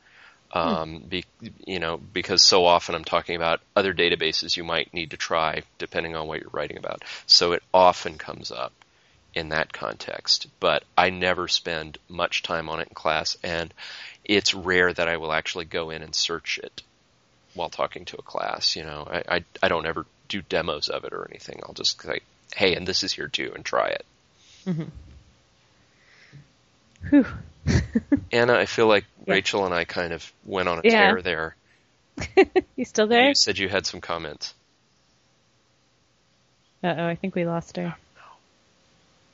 [0.52, 1.24] Um, be,
[1.66, 5.62] you know because so often I'm talking about other databases you might need to try
[5.78, 7.02] depending on what you're writing about.
[7.26, 8.72] So it often comes up
[9.34, 13.72] in that context but I never spend much time on it in class and
[14.24, 16.82] it's rare that I will actually go in and search it
[17.54, 18.74] while talking to a class.
[18.74, 21.60] You know, I, I, I don't ever do demos of it or anything.
[21.62, 22.20] I'll just say,
[22.56, 24.04] hey, and this is here too, and try it.
[27.10, 27.26] Whew.
[28.32, 29.34] Anna, I feel like Yeah.
[29.34, 30.90] Rachel and I kind of went on a Yeah.
[31.12, 31.56] tear there.
[32.76, 33.28] You still there?
[33.28, 34.52] You said you had some comments.
[36.82, 37.94] Uh oh, I think we lost her.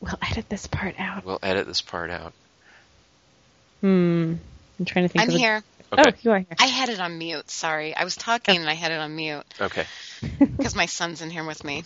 [0.01, 1.25] We'll edit this part out.
[1.25, 2.33] We'll edit this part out.
[3.81, 4.35] Hmm.
[4.79, 5.23] I'm trying to think.
[5.23, 5.63] I'm of a- here.
[5.93, 6.03] Okay.
[6.07, 6.47] Oh, you are here.
[6.59, 7.51] I had it on mute.
[7.51, 7.95] Sorry.
[7.97, 9.85] I was talking and I had it on mute Okay.
[10.39, 11.83] because my son's in here with me.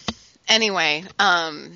[0.47, 1.73] Anyway, um,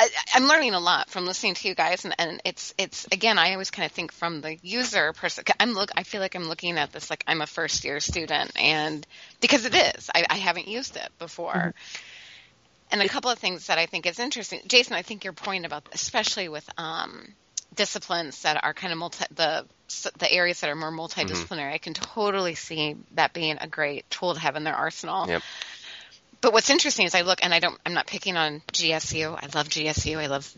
[0.00, 3.36] I, I'm learning a lot from listening to you guys, and, and it's it's again.
[3.36, 5.44] I always kind of think from the user person.
[5.60, 5.90] I'm look.
[5.94, 9.06] I feel like I'm looking at this like I'm a first year student, and
[9.42, 11.74] because it is, I, I haven't used it before.
[12.92, 14.94] And a couple of things that I think is interesting, Jason.
[14.94, 17.34] I think your point about, especially with um,
[17.74, 19.64] disciplines that are kind of multi the
[20.18, 24.34] the areas that are more multidisciplinary, I can totally see that being a great tool
[24.34, 25.28] to have in their arsenal.
[25.28, 25.42] Yep.
[26.40, 29.34] But what's interesting is I look and I don't I'm not picking on GSU.
[29.36, 30.16] I love GSU.
[30.16, 30.50] I love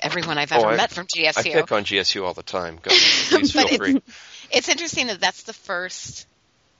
[0.00, 1.38] everyone I've ever Oh, I- met from GSU.
[1.38, 2.78] I pick on GSU all the time.
[2.82, 2.90] Go,
[3.28, 4.02] please feel But it's-
[4.50, 6.26] it's interesting that that's the first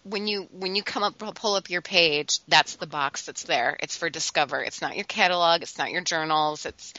[0.04, 3.76] when you when you come up pull up your page that's the box that's there
[3.80, 6.92] it's for discover it's not your catalog it's not your journals it's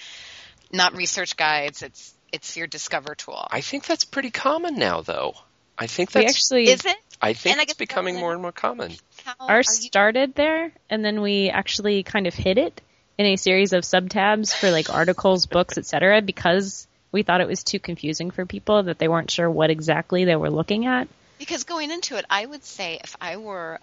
[0.72, 5.36] not research guides it's it's your discover tool I think that's pretty common now, though.
[5.78, 6.34] I think We that's.
[6.36, 8.92] actually is it I think and it's guess becoming more and more common.
[9.24, 12.82] How are ours you- started there, and then we actually kind of hid it
[13.18, 16.22] in a series of subtabs for like articles, books, etc.
[16.22, 20.26] Because we thought it was too confusing for people that they weren't sure what exactly
[20.26, 21.08] they were looking at.
[21.38, 23.80] Because going into it, I would say if I were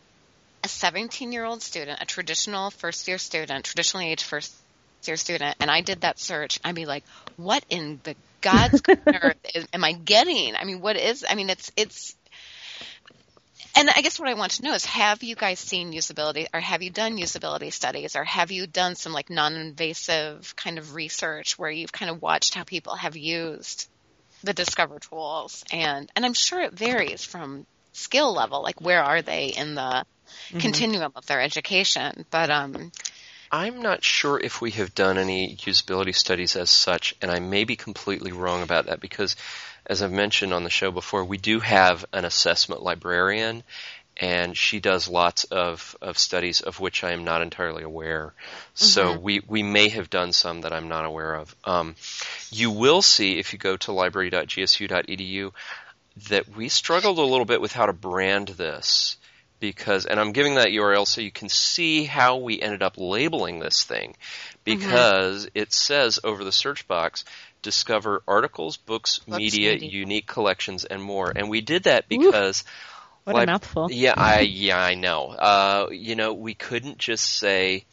[0.65, 4.55] a 17 year old student, a traditional first year student, traditionally aged first
[5.05, 7.05] year student, and I did that search, I'd be like,
[7.37, 9.37] what in the God's earth
[9.73, 10.55] am I getting?
[10.57, 12.17] I mean, what is, I mean, it's, it's,
[13.75, 16.61] and I guess what I want to know is have you guys seen usability or
[16.61, 20.95] have you done usability studies or have you done some like non invasive kind of
[20.95, 23.89] research where you've kind of watched how people have used
[24.43, 29.23] the Discover tools and and I'm sure it varies from skill level, like where are
[29.23, 30.05] they in the
[30.59, 32.25] continuum of their education.
[32.31, 32.93] But um
[33.55, 37.65] I'm not sure if we have done any usability studies as such, and I may
[37.65, 39.37] be completely wrong about that because,
[39.85, 43.63] as I've mentioned on the show before, we do have an assessment librarian,
[44.17, 48.35] and she does lots of, of studies of which I am not entirely aware.
[48.75, 51.55] So we, we may have done some that I'm not aware of.
[51.65, 51.97] Um,
[52.51, 55.53] you will see if you go to library.gsu.edu
[56.29, 59.17] that we struggled a little bit with how to brand this
[59.61, 63.61] because and I'm giving that URL so you can see how we ended up labeling
[63.61, 64.17] this thing
[64.65, 67.25] because it says over the search box
[67.63, 69.89] discover articles, books, Books, media, media.
[69.89, 71.33] unique collections and more.
[71.35, 72.65] And we did that because
[73.25, 73.89] What a mouthful.
[73.91, 75.29] Yeah, I yeah, I know.
[75.29, 77.85] Uh, you know, we couldn't just say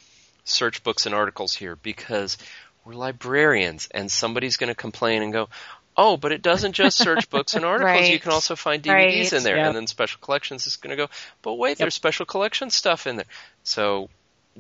[0.44, 2.38] search books and articles here because
[2.84, 5.50] we're librarians and somebody's going to complain and go,
[5.96, 8.10] "Oh, but it doesn't just search books and articles.
[8.10, 9.34] You can also find DVDs Right.
[9.34, 9.68] in there." Yep.
[9.68, 11.10] And then special collections is going to go,
[11.42, 11.78] "But wait, Yep.
[11.78, 13.26] there's special collection stuff in there."
[13.64, 14.10] So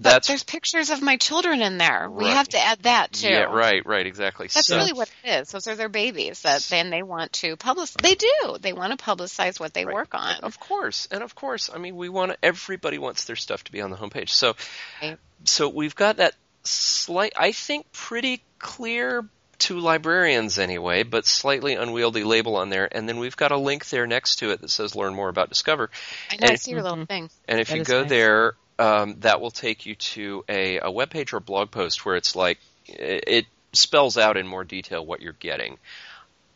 [0.01, 2.09] that's there's pictures of my children in there.
[2.09, 2.33] We Right.
[2.33, 3.27] have to add that too.
[3.29, 4.47] yeah, right, right, exactly.
[4.47, 5.51] That's so, really what it is.
[5.51, 7.91] Those are their babies that then they want to publish.
[8.01, 8.57] They do.
[8.59, 9.95] They want to publicize what they Right.
[9.95, 10.35] work on.
[10.43, 13.81] Of course, and of course, I mean, we want everybody wants their stuff to be
[13.81, 14.29] on the homepage.
[14.29, 14.55] So,
[15.01, 15.17] Right.
[15.45, 19.25] so we've got that slight, I think, pretty clear
[19.59, 23.89] to librarians anyway, but slightly unwieldy label on there, and then we've got a link
[23.89, 25.89] there next to it that says "Learn more about Discover."
[26.31, 26.47] I know.
[26.47, 27.05] I And- see your little mm-hmm.
[27.05, 27.29] thing.
[27.47, 28.09] And if That you go nice.
[28.09, 32.15] there, um, that will take you to a, a web page or blog post where
[32.15, 35.77] it's like it, it spells out in more detail what you're getting.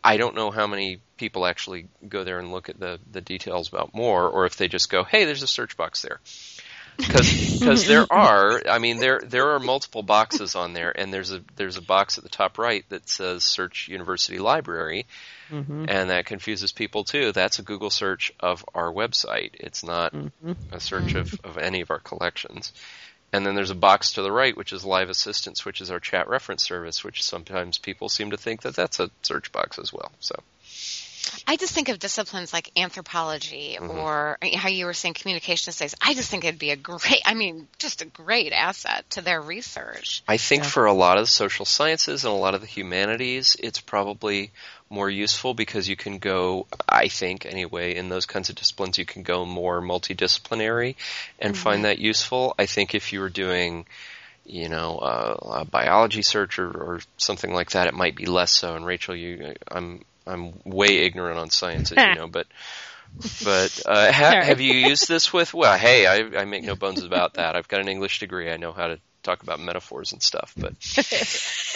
[0.03, 3.69] I don't know how many people actually go there and look at the, the details
[3.69, 6.19] about more, or if they just go, hey, there's a search box there.
[6.97, 11.41] Because there are, I mean, there there are multiple boxes on there, and there's a
[11.55, 15.07] there's a box at the top right that says Search University Library,
[15.53, 15.85] mm-hmm.
[15.87, 17.31] and that confuses people too.
[17.31, 19.51] That's a Google search of our website.
[19.53, 20.53] It's not mm-hmm.
[20.71, 22.73] a search of, of any of our collections.
[23.31, 25.99] And then there's a box to the right, which is Live Assistance, which is our
[25.99, 29.91] chat reference service, which sometimes people seem to think that that's a search box as
[29.91, 30.11] well.
[30.19, 30.35] So.
[31.47, 33.97] I just think of disciplines like anthropology mm-hmm.
[33.97, 35.95] or how you were saying communication studies.
[36.01, 39.41] I just think it'd be a great, I mean, just a great asset to their
[39.41, 40.23] research.
[40.27, 40.69] I think yeah.
[40.69, 44.51] for a lot of the social sciences and a lot of the humanities, it's probably
[44.89, 49.05] more useful because you can go, I think anyway, in those kinds of disciplines, you
[49.05, 50.95] can go more multidisciplinary
[51.39, 51.63] and mm-hmm.
[51.63, 52.55] find that useful.
[52.57, 53.85] I think if you were doing,
[54.45, 58.51] you know, uh, a biology search or, or, something like that, it might be less
[58.51, 58.75] so.
[58.75, 62.47] And Rachel, you, I'm I'm way ignorant on science, as you know, but
[63.43, 65.53] but uh, ha- have you used this with?
[65.53, 67.55] Well, hey, I, I make no bones about that.
[67.55, 68.49] I've got an English degree.
[68.49, 70.53] I know how to talk about metaphors and stuff.
[70.57, 70.73] But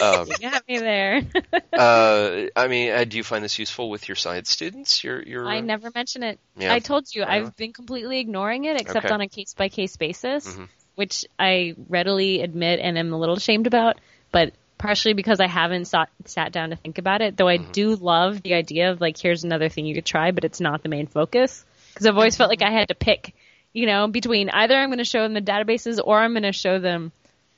[0.00, 1.22] um, you got me there.
[1.72, 5.02] uh, I mean, uh, do you find this useful with your science students?
[5.02, 6.38] Your, your, I never mention it.
[6.56, 6.72] Yeah.
[6.72, 9.14] I told you I've been completely ignoring it, except okay.
[9.14, 10.64] on a case by case basis, mm-hmm.
[10.94, 13.98] which I readily admit and am a little ashamed about.
[14.30, 17.36] But partially because I haven't sat, sat down to think about it.
[17.36, 17.72] Though I mm-hmm.
[17.72, 20.82] do love the idea of like, here's another thing you could try, but it's not
[20.82, 21.64] the main focus.
[21.92, 23.34] Because I've always felt like I had to pick,
[23.72, 26.52] you know, between either I'm going to show them the databases or I'm going to
[26.52, 27.12] show them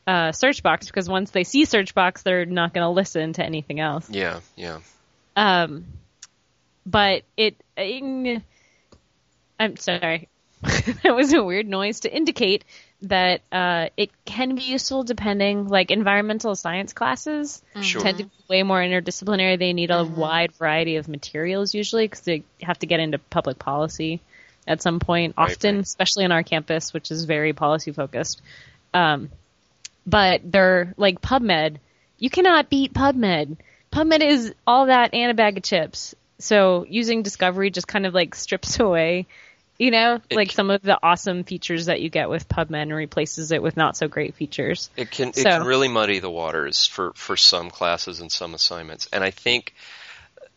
[0.07, 3.45] uh, search box because once they see search box, they're not going to listen to
[3.45, 4.09] anything else.
[4.11, 4.81] Yeah, yeah.
[5.37, 5.85] Um,
[6.87, 8.43] but it, it
[9.59, 10.29] I'm sorry,
[10.63, 12.65] that was a weird noise to indicate
[13.03, 17.83] that uh, it can be useful depending, like environmental science classes mm-hmm.
[17.83, 18.03] sure.
[18.03, 19.59] tend to be way more interdisciplinary.
[19.59, 20.17] They need a mm-hmm.
[20.17, 24.21] wide variety of materials usually because they have to get into public policy
[24.67, 25.85] at some point, right, often, right.
[25.85, 28.43] especially on our campus, which is very policy focused.
[28.93, 29.31] Um,
[30.07, 31.77] but they're like PubMed.
[32.19, 33.57] You cannot beat PubMed.
[33.93, 36.15] PubMed is all that and a bag of chips.
[36.39, 39.27] So using Discovery just kind of like strips away
[39.81, 42.83] you know, it like can, some of the awesome features that you get with PubMed
[42.83, 44.91] and replaces it with not so great features.
[44.95, 45.41] It can so.
[45.41, 49.09] it can really muddy the waters for for some classes and some assignments.
[49.11, 49.75] And I think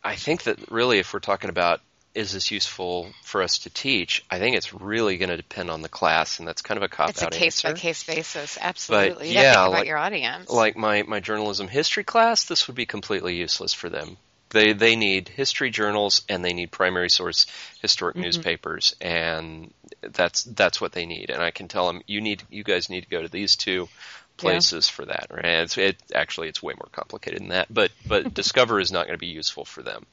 [0.03, 1.79] I think that really if we're talking about
[2.13, 4.23] is this useful for us to teach?
[4.29, 6.87] I think it's really going to depend on the class, and that's kind of a
[6.87, 7.09] cop out.
[7.09, 9.13] It's a case by case basis, absolutely.
[9.15, 10.49] But, you yeah, think about like, your audience.
[10.49, 14.17] Like my my journalism history class, this would be completely useless for them
[14.53, 17.47] they they need history journals and they need primary source
[17.81, 18.23] historic mm-hmm.
[18.23, 21.29] newspapers, and that's that's what they need.
[21.29, 23.89] And I can tell them you need you guys need to go to these two
[24.37, 24.95] places yeah.
[24.95, 25.27] for that.
[25.29, 25.45] Right?
[25.45, 29.17] It's it actually it's way more complicated than that, but but Discover is not going
[29.17, 30.05] to be useful for them.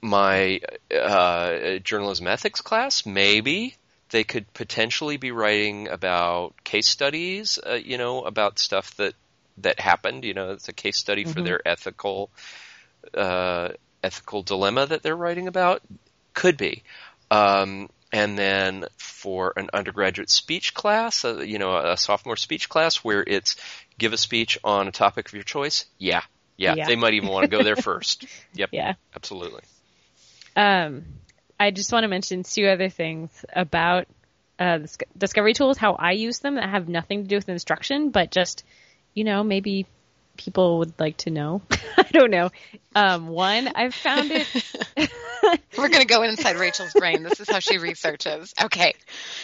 [0.00, 0.60] My
[0.96, 3.74] uh, journalism ethics class, maybe
[4.10, 9.14] they could potentially be writing about case studies, uh, you know, about stuff that
[9.58, 10.24] that happened.
[10.24, 11.32] You know, it's a case study mm-hmm.
[11.32, 12.30] for their ethical
[13.14, 13.70] uh,
[14.02, 15.82] ethical dilemma that they're writing about?
[16.34, 16.82] Could be.
[17.30, 22.96] Um, and then for an undergraduate speech class, uh, you know, a sophomore speech class
[22.96, 23.56] where it's
[23.98, 25.84] give a speech on a topic of your choice.
[25.98, 26.22] Yeah,
[26.56, 26.86] yeah, yeah.
[26.86, 28.26] they might even want to go there first.
[28.54, 28.70] Yep.
[28.72, 28.94] Yeah.
[29.14, 29.62] Absolutely.
[30.56, 31.04] Um,
[31.60, 34.06] I just want to mention two other things about
[34.58, 34.80] uh,
[35.16, 38.64] discovery tools, how I use them that have nothing to do with instruction, but just,
[39.14, 39.86] you know, maybe
[40.38, 41.60] people would like to know.
[41.98, 42.50] I don't know.
[42.94, 44.46] Um, one, I've found it.
[45.76, 47.22] We're going to go inside Rachel's brain.
[47.22, 48.54] This is how she researches.
[48.62, 48.94] Okay.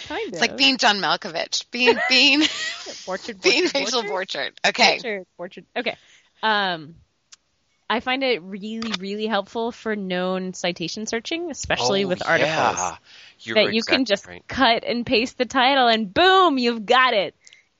[0.08, 0.32] Kind of.
[0.32, 1.70] It's like being John Malkovich.
[1.70, 4.52] Being, being, Borchardt, being Rachel Borchardt.
[4.66, 4.98] Okay.
[4.98, 5.64] Borchardt, Borchardt.
[5.76, 5.96] Okay.
[6.42, 6.94] Um,
[7.88, 12.50] I find it really, really helpful for known citation searching, especially oh, with articles.
[12.50, 12.96] Yeah.
[13.40, 14.42] You're that you can just right.
[14.48, 17.34] cut and paste the title and boom, you've got it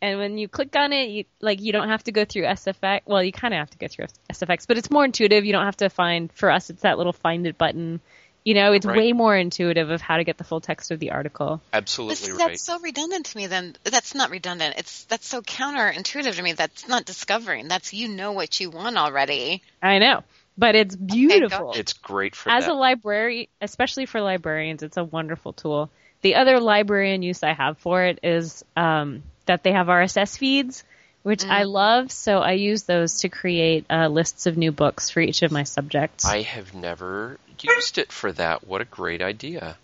[0.05, 3.01] and when you click on it, you, like you don't have to go through SFX.
[3.07, 5.47] Well, you kind of have to go through SFX, but it's more intuitive.
[5.47, 6.31] You don't have to find.
[6.35, 8.01] For us, it's that little find it button.
[8.45, 8.99] You know, it's right.
[8.99, 11.63] way more intuitive of how to get the full text of the article.
[11.73, 12.49] Absolutely that's, right.
[12.49, 13.47] That's so redundant to me.
[13.47, 14.75] Then that's not redundant.
[14.77, 16.53] It's that's so counterintuitive to me.
[16.53, 17.69] That's not discovering.
[17.69, 19.63] That's you know what you want already.
[19.83, 20.23] I know,
[20.59, 21.71] but it's beautiful.
[21.71, 22.73] Okay, it's great for as that.
[22.73, 24.83] a library, especially for librarians.
[24.83, 25.91] It's a wonderful tool.
[26.21, 30.85] The other librarian use I have for it is um, that they have RSS feeds,
[31.23, 31.51] which mm.
[31.51, 32.11] I love.
[32.13, 35.65] So I use those to create uh, lists of new books for each of my
[35.65, 36.25] subjects.
[36.25, 38.67] I have never used it for that.
[38.67, 39.77] What a great idea!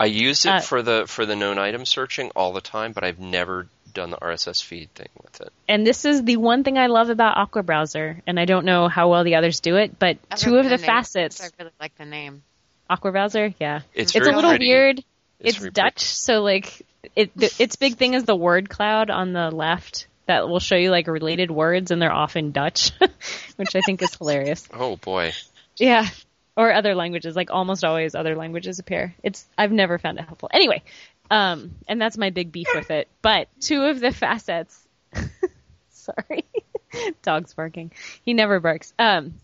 [0.00, 3.02] I use it Uh, for the for the known item searching all the time, but
[3.02, 5.52] I've never done the RSS feed thing with it.
[5.66, 9.10] And this is the one thing I love about AquaBrowser, and I don't know how
[9.10, 11.42] well the others do it, but Other two of than the name, facets.
[11.42, 12.42] I really like the name.
[12.88, 13.80] AquaBrowser, yeah.
[13.94, 14.68] It's, It's very a little pretty.
[14.68, 15.04] weird.
[15.40, 17.36] It's Dutch, so like it.
[17.36, 20.90] The, its big thing is the word cloud on the left that will show you
[20.90, 22.92] like related words, and they're often Dutch,
[23.56, 24.68] which I think is hilarious.
[24.72, 25.32] Oh boy.
[25.76, 26.06] Yeah.
[26.56, 29.14] Or other languages, like almost always other languages appear.
[29.22, 30.50] It's I've never found it helpful.
[30.52, 30.82] Anyway,
[31.30, 33.06] um, and that's my big beef with it.
[33.22, 34.88] But two of the facets
[35.90, 36.44] sorry.
[37.22, 37.92] Dog's barking.
[38.22, 38.92] He never barks.
[38.98, 39.34] Um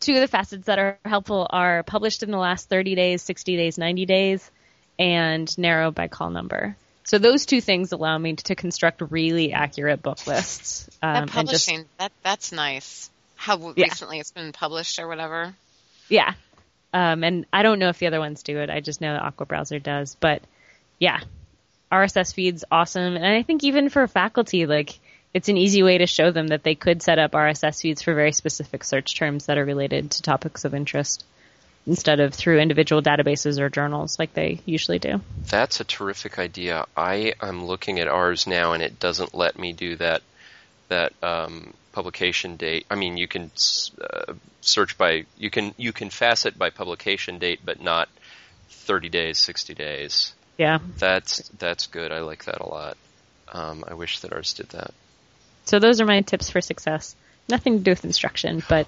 [0.00, 3.56] two of the facets that are helpful are published in the last 30 days, 60
[3.56, 4.50] days, 90 days,
[4.98, 6.76] and narrow by call number.
[7.04, 10.90] So those two things allow me to construct really accurate book lists.
[11.02, 13.10] Um, that and just publishing, that that's nice.
[13.36, 13.84] How Yeah.
[13.84, 15.54] recently it's been published or whatever.
[16.08, 16.34] Yeah.
[16.92, 18.68] Um, and I don't know if the other ones do it.
[18.70, 20.16] I just know that AquaBrowser does.
[20.20, 20.42] But
[20.98, 21.20] yeah,
[21.90, 23.16] RSS feed's awesome.
[23.16, 24.98] And I think even for faculty, like,
[25.32, 28.14] it's an easy way to show them that they could set up RSS feeds for
[28.14, 31.24] very specific search terms that are related to topics of interest
[31.88, 35.20] instead of through individual databases or journals like they usually do.
[35.48, 36.84] That's a terrific idea.
[36.96, 40.22] I am looking at ours now, and it doesn't let me do that.
[40.88, 42.86] That um, publication date.
[42.90, 43.50] I mean, you can
[44.00, 44.32] uh,
[44.62, 48.08] search by you can you can facet by publication date, but not
[48.70, 50.32] thirty days, sixty days.
[50.56, 50.78] Yeah.
[50.98, 52.10] That's that's good.
[52.12, 52.96] I like that a lot.
[53.52, 54.92] Um, I wish that ours did that.
[55.64, 57.14] So those are my tips for success.
[57.48, 58.86] Nothing to do with instruction, but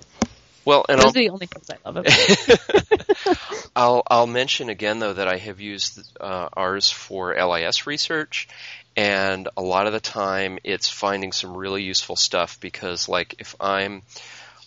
[0.64, 3.70] Well, and those I'll, are the only things I love about.
[3.76, 8.48] I'll I'll mention again though that I have used uh, ours for LIS research,
[8.96, 13.54] and a lot of the time it's finding some really useful stuff because like if
[13.60, 14.02] I'm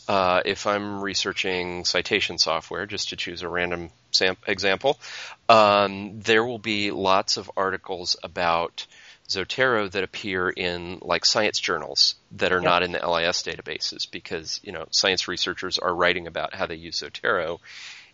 [0.07, 4.99] uh, if I'm researching citation software, just to choose a random sam- example,
[5.47, 8.85] um, there will be lots of articles about
[9.35, 12.63] Zotero that appear in like science journals that are Yep.
[12.63, 16.75] not in the LIS databases because you know science researchers are writing about how they
[16.75, 17.59] use Zotero,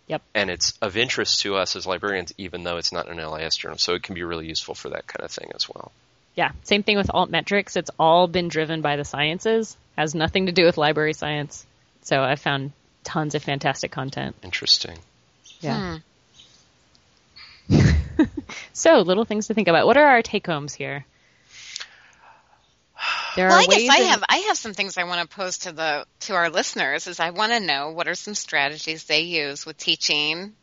[0.07, 0.21] Yep.
[0.33, 3.77] and it's of interest to us as librarians, even though it's not an LIS journal.
[3.77, 5.91] So it can be really useful for that kind of thing as well.
[6.35, 7.75] Yeah, same thing with altmetrics.
[7.75, 11.65] It's all been driven by the sciences, has nothing to do with library science.
[12.03, 12.71] So I found
[13.03, 14.35] tons of fantastic content.
[14.43, 14.97] Interesting.
[15.59, 15.99] Yeah.
[17.69, 17.79] Hmm.
[18.79, 19.85] So little things to think about.
[19.85, 21.05] What are our take homes here?
[23.35, 25.57] There Well, I guess I in- have I have some things I want to pose
[25.59, 27.05] to the to our listeners.
[27.05, 30.55] Is I want to know what are some strategies they use with teaching.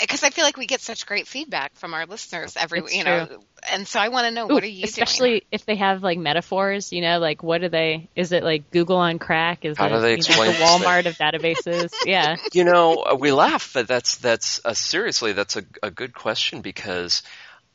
[0.00, 3.04] Because I feel like we get such great feedback from our listeners every, It's you
[3.04, 3.28] know,
[3.70, 5.06] and so I want to know what are you doing?
[5.06, 8.08] especially if they have like metaphors, you know, like what do they?
[8.16, 9.64] Is it like Google on crack?
[9.64, 10.92] Is How it do they you know, the this thing?
[10.92, 12.00] Walmart of databases?
[12.04, 16.14] yeah, You know, uh, we laugh, but that's that's uh, seriously that's a, a good
[16.14, 17.22] question because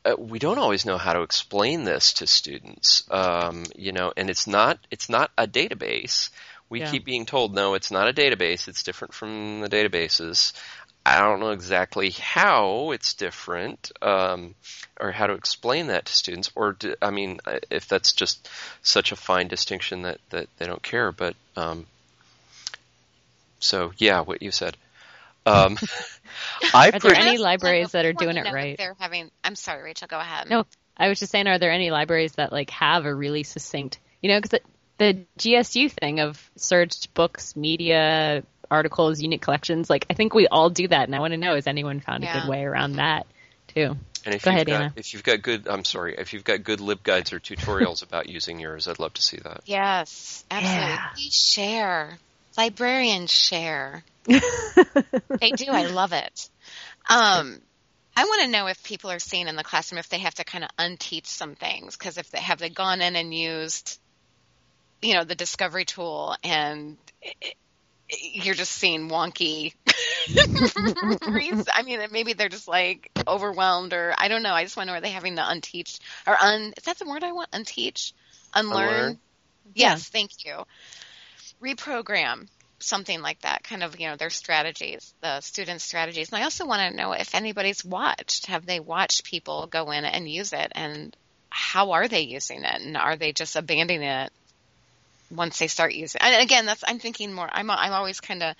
[0.04, 3.04] uh, we don't always know how to explain this to students.
[3.10, 6.30] Um, you know, and it's not it's not a database.
[6.68, 6.90] We Yeah.
[6.90, 8.68] keep being told no, it's not a database.
[8.68, 10.52] It's different from the databases.
[11.04, 14.54] I don't know exactly how it's different, um,
[15.00, 18.48] or how to explain that to students, or do, I mean, uh, if that's just
[18.82, 21.10] such a fine distinction that, that they don't care.
[21.10, 21.86] But um,
[23.58, 24.76] so, yeah, what you said.
[25.44, 25.76] Um,
[26.74, 28.78] I Are there pretty, any libraries that are doing it right?
[28.78, 29.30] They're having.
[29.42, 30.06] I'm sorry, Rachel.
[30.08, 30.48] Go ahead.
[30.48, 33.98] No, I was just saying, are there any libraries that like have a really succinct,
[34.20, 34.60] you know, because the,
[34.98, 40.70] the GSU thing of searched books, media, articles, unit collections, like I think we all
[40.70, 42.40] do that, and I want to know has anyone found a Yeah.
[42.40, 43.26] good way around that
[43.68, 43.96] too?
[44.24, 44.92] and if Go you've ahead, got, Anna.
[44.96, 48.58] if you've got good, I'm sorry, if you've got good libguides or tutorials about using
[48.60, 49.62] yours, I'd love to see that.
[49.66, 50.80] Yes, absolutely.
[50.82, 51.08] Yeah.
[51.14, 52.18] Please share.
[52.56, 54.04] Librarians share.
[54.26, 55.66] they do.
[55.68, 56.48] I love it.
[57.10, 57.60] Um,
[58.14, 60.44] I want to know if people are seeing in the classroom if they have to
[60.44, 63.98] kind of unteach some things because if they have they gone in and used,
[65.00, 67.54] you know, the discovery tool and it, it-
[68.20, 69.74] you're just seeing wonky.
[71.74, 74.52] I mean, maybe they're just like overwhelmed or I don't know.
[74.52, 76.72] I just want to know are they having to unteach or un?
[76.76, 77.50] Is that the word I want?
[77.50, 78.12] Unteach,
[78.54, 78.88] unlearn.
[78.88, 79.18] Unlearn?
[79.74, 80.64] Yes, thank you.
[81.62, 82.48] Reprogram
[82.82, 86.30] something like that, kind of, you know, their strategies, the students' strategies.
[86.30, 88.46] And I also want to know if anybody's watched.
[88.46, 90.72] Have they watched people go in and use it?
[90.74, 91.16] And
[91.48, 92.80] how are they using it?
[92.80, 94.32] And are they just abandoning it
[95.34, 96.24] once they start using it?
[96.24, 98.54] And again, that's, I'm thinking more, I'm, I'm always kind of,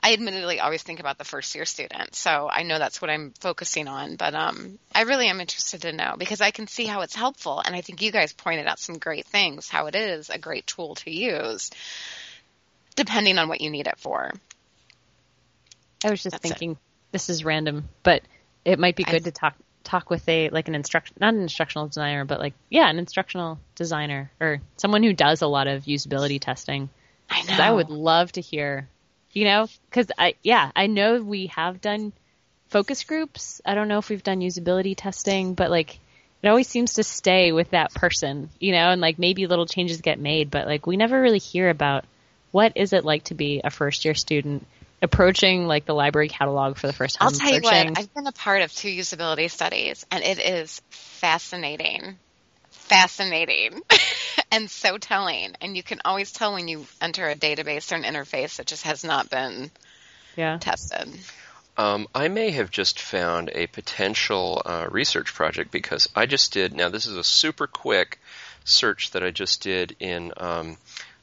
[0.00, 2.14] I admittedly always think about the first year student.
[2.14, 4.16] So I know that's what I'm focusing on.
[4.16, 7.60] But um, I really am interested to know because I can see how it's helpful.
[7.64, 10.66] And I think you guys pointed out some great things, how it is a great
[10.66, 11.70] tool to use
[12.94, 14.32] depending on what you need it for.
[16.04, 16.48] I was just That's it.
[16.48, 16.76] thinking,
[17.12, 18.22] this is random, but
[18.64, 19.54] it might be I- good to talk
[19.88, 23.58] talk with a like an instruction not an instructional designer, but like yeah, an instructional
[23.74, 26.90] designer or someone who does a lot of usability testing.
[27.30, 28.88] I 'Cause I would love to hear,
[29.32, 32.12] you know, because I yeah I know we have done
[32.68, 33.62] focus groups.
[33.64, 35.98] I don't know if we've done usability testing, but like
[36.42, 40.02] it always seems to stay with that person, you know, and like maybe little changes
[40.02, 42.04] get made, but like we never really hear about
[42.50, 44.66] what is it like to be a first year student
[45.02, 47.26] approaching like the library catalog for the first time.
[47.26, 50.82] I'll tell you what, I've been a part of two usability studies, and it is
[50.90, 52.18] fascinating.
[52.70, 53.80] Fascinating.
[54.50, 55.54] and so telling.
[55.60, 58.84] And you can always tell when you enter a database or an interface that just
[58.84, 59.70] has not been
[60.36, 60.58] yeah.
[60.58, 61.08] tested.
[61.76, 66.74] Um, I may have just found a potential uh, research project because I just did.
[66.74, 68.18] Now, this is a super quick
[68.64, 70.76] search that I just did in um,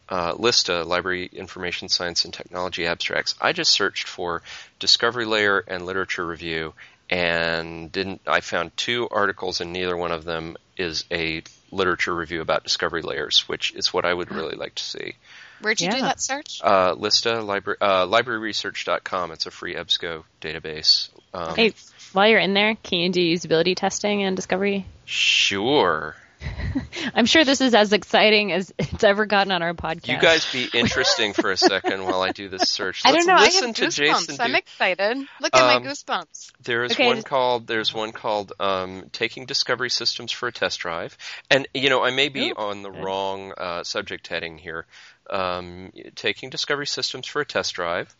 [0.09, 3.35] uh, LISTA, Library Information Science and Technology Abstracts.
[3.41, 4.41] I just searched for
[4.79, 6.73] discovery layer and literature review,
[7.09, 8.21] and didn't.
[8.27, 13.01] I found two articles, and neither one of them is a literature review about discovery
[13.01, 15.15] layers, which is what I would really like to see.
[15.61, 16.61] Where'd you do that search?
[16.63, 19.31] Uh, LISTA, libra- uh, libraryresearch.com.
[19.31, 21.09] It's a free EBSCO database.
[21.33, 21.73] Um, Hey,
[22.13, 24.85] while you're in there, can you do usability testing and discovery?
[25.05, 26.15] Sure.
[27.13, 30.07] I'm sure this is as exciting as it's ever gotten on our podcast.
[30.07, 33.01] You guys be interesting for a second while I do this search.
[33.05, 33.41] I Let's don't know.
[33.41, 33.95] I listen have to goosebumps.
[34.27, 34.37] Jason.
[34.41, 35.17] I'm do- excited.
[35.41, 36.51] Look at Um, my goosebumps.
[36.63, 40.79] There is Okay, one called there's one called um, taking Discovery Systems for a test
[40.79, 41.17] drive,
[41.49, 44.85] and you know I may be Ooh, on the wrong uh, subject heading here.
[45.29, 48.15] Um, taking Discovery Systems for a test drive,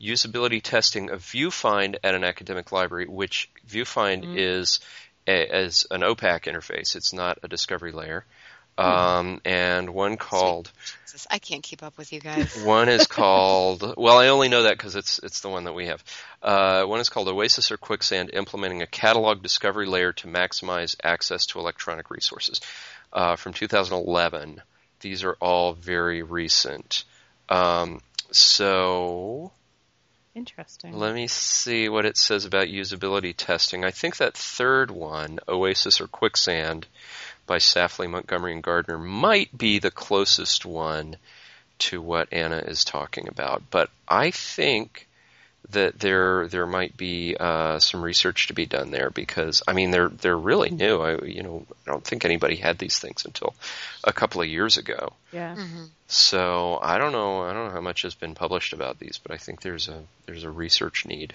[0.00, 4.34] usability testing of VuFind at an academic library, which VuFind Mm-hmm.
[4.38, 4.80] is
[5.26, 6.96] a, as an OPAC interface.
[6.96, 8.24] It's not a discovery layer.
[8.78, 8.84] Hmm.
[8.84, 10.70] Um, and one called
[11.04, 12.62] Jesus, I can't keep up with you guys.
[12.64, 13.94] one is called.
[13.96, 16.02] Well, I only know that because it's it's the one that we have.
[16.42, 21.46] Uh, one is called Oasis or Quicksand, implementing a catalog discovery layer to maximize access
[21.46, 22.60] to electronic resources,
[23.12, 24.62] uh, from 2011.
[25.00, 27.04] These are all very recent.
[27.48, 28.00] Um,
[28.30, 29.52] so
[30.34, 30.92] Interesting.
[30.92, 33.84] let me see what it says about usability testing.
[33.84, 36.86] I think that third one, Oasis or Quicksand,
[37.46, 41.16] by Safley, Montgomery, and Gardner, might be the closest one
[41.78, 43.62] to what Anna is talking about.
[43.70, 45.08] But I think
[45.70, 49.90] that there there might be uh, some research to be done there because I mean
[49.90, 51.00] they're they're really new.
[51.00, 53.54] I you know I don't think anybody had these things until
[54.02, 55.12] a couple of years ago.
[55.32, 55.56] yeah.
[56.08, 57.42] So I don't know.
[57.42, 60.02] I don't know how much has been published about these, but I think there's a
[60.26, 61.34] there's a research need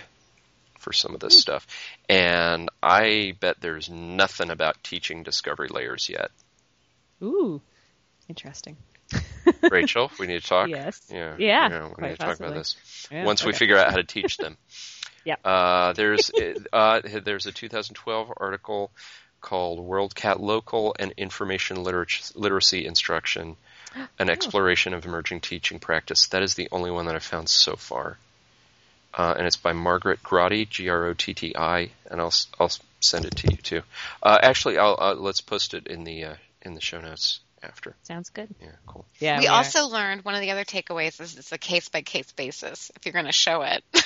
[0.79, 1.65] for some of this stuff,
[2.09, 6.31] and I bet there's nothing about teaching discovery layers yet.
[7.23, 7.61] Ooh.
[8.27, 8.75] Interesting.
[9.71, 10.69] Rachel, we need to talk.
[10.69, 11.01] Yes.
[11.11, 11.35] Yeah.
[11.37, 14.03] Yeah, we quite need to talk about this Yeah, once we figure out how to
[14.03, 14.57] teach them.
[15.25, 15.39] Yep.
[15.43, 16.29] Uh, there's
[16.71, 18.91] uh, there's a 2012 article
[19.41, 23.57] called WorldCat Local and Information Liter- Literacy Instruction,
[24.19, 26.27] an exploration of emerging teaching practice.
[26.27, 28.19] That is the only one that I've found so far.
[29.15, 33.81] Uh, and it's by Margaret Grotti, G-R-O-T-T-I, and I'll I'll send it to you too.
[34.21, 37.95] Uh, actually, I'll uh, let's post it in the uh, in the show notes after.
[38.03, 38.47] Sounds good.
[38.61, 39.05] Yeah, cool.
[39.19, 39.39] Yeah.
[39.39, 39.57] we are.
[39.57, 43.05] also learned one of the other takeaways is it's a case by case basis if
[43.05, 43.83] you're going to show it.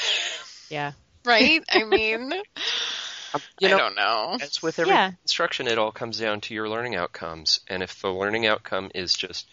[0.70, 0.92] Yeah.
[1.26, 1.64] right?
[1.72, 2.32] I mean,
[3.34, 4.38] um, You I know, don't know.
[4.40, 5.12] As with every Yeah.
[5.24, 7.60] instruction, it all comes down to your learning outcomes.
[7.68, 9.48] And if the learning outcome is just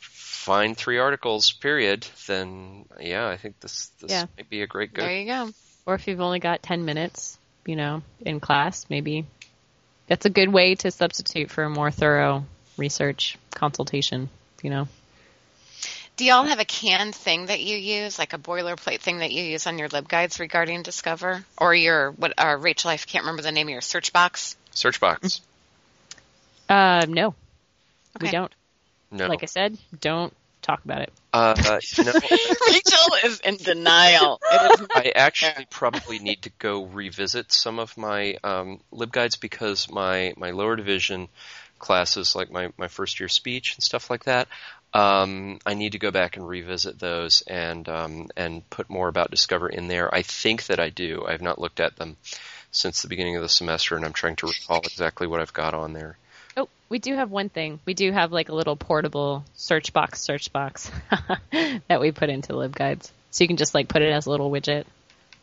[0.00, 4.26] find three articles, period, then yeah, I think this this Yeah.
[4.36, 5.02] might be a great go.
[5.02, 5.50] There you go.
[5.86, 9.26] Or if you've only got 10 minutes, you know, in class, maybe
[10.08, 12.44] that's a good way to substitute for a more thorough
[12.76, 14.28] research consultation,
[14.62, 14.88] you know.
[16.16, 19.42] Do y'all have a canned thing that you use, like a boilerplate thing that you
[19.42, 22.34] use on your libguides regarding Discover, or your what?
[22.36, 24.56] Uh, Rachel, I can't remember the name of your search box.
[24.72, 25.40] Search box.
[26.68, 27.34] Uh, no,
[28.20, 28.52] we don't.
[29.10, 29.28] No.
[29.28, 31.12] Like I said, don't talk about it.
[31.32, 32.12] uh, uh, you know,
[32.68, 34.40] Rachel is in denial.
[34.52, 39.90] It is I actually probably need to go revisit some of my um, libguides because
[39.90, 41.28] my, my lower division
[41.80, 44.46] classes, like my, my first year speech and stuff like that,
[44.92, 49.30] um, I need to go back and revisit those and um, and put more about
[49.30, 50.12] Discover in there.
[50.12, 51.24] I think that I do.
[51.26, 52.16] I have not looked at them
[52.72, 55.74] since the beginning of the semester, and I'm trying to recall exactly what I've got
[55.74, 56.16] on there.
[56.56, 57.78] Oh, we do have one thing.
[57.84, 60.90] We do have like a little portable search box, search box
[61.88, 63.10] that we put into libguides.
[63.30, 64.86] So you can just like put it as a little widget,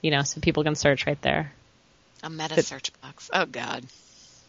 [0.02, 1.54] you know, so people can search right there.
[2.22, 3.30] a meta search box.
[3.34, 3.86] Oh God,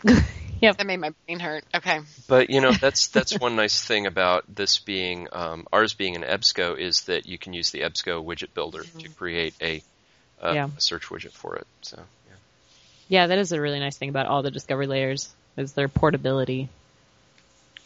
[0.61, 0.79] Yep.
[0.79, 1.65] that made my brain hurt.
[1.75, 2.01] Okay.
[2.27, 6.23] But you know that's that's one nice thing about this being um, ours being an
[6.23, 9.83] EBSCO is that you can use the EBSCO widget builder to create a,
[10.43, 10.69] uh, Yeah.
[10.77, 11.67] a search widget for it.
[11.83, 11.97] So
[12.29, 12.35] yeah.
[13.09, 16.69] Yeah, that is a really nice thing about all the Discovery layers is their portability.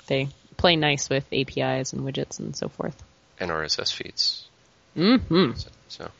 [0.07, 3.01] They play nice with APIs and widgets and so forth.
[3.41, 4.45] And RSS feeds.
[4.97, 5.53] Mm-hmm.
[5.55, 6.11] So, so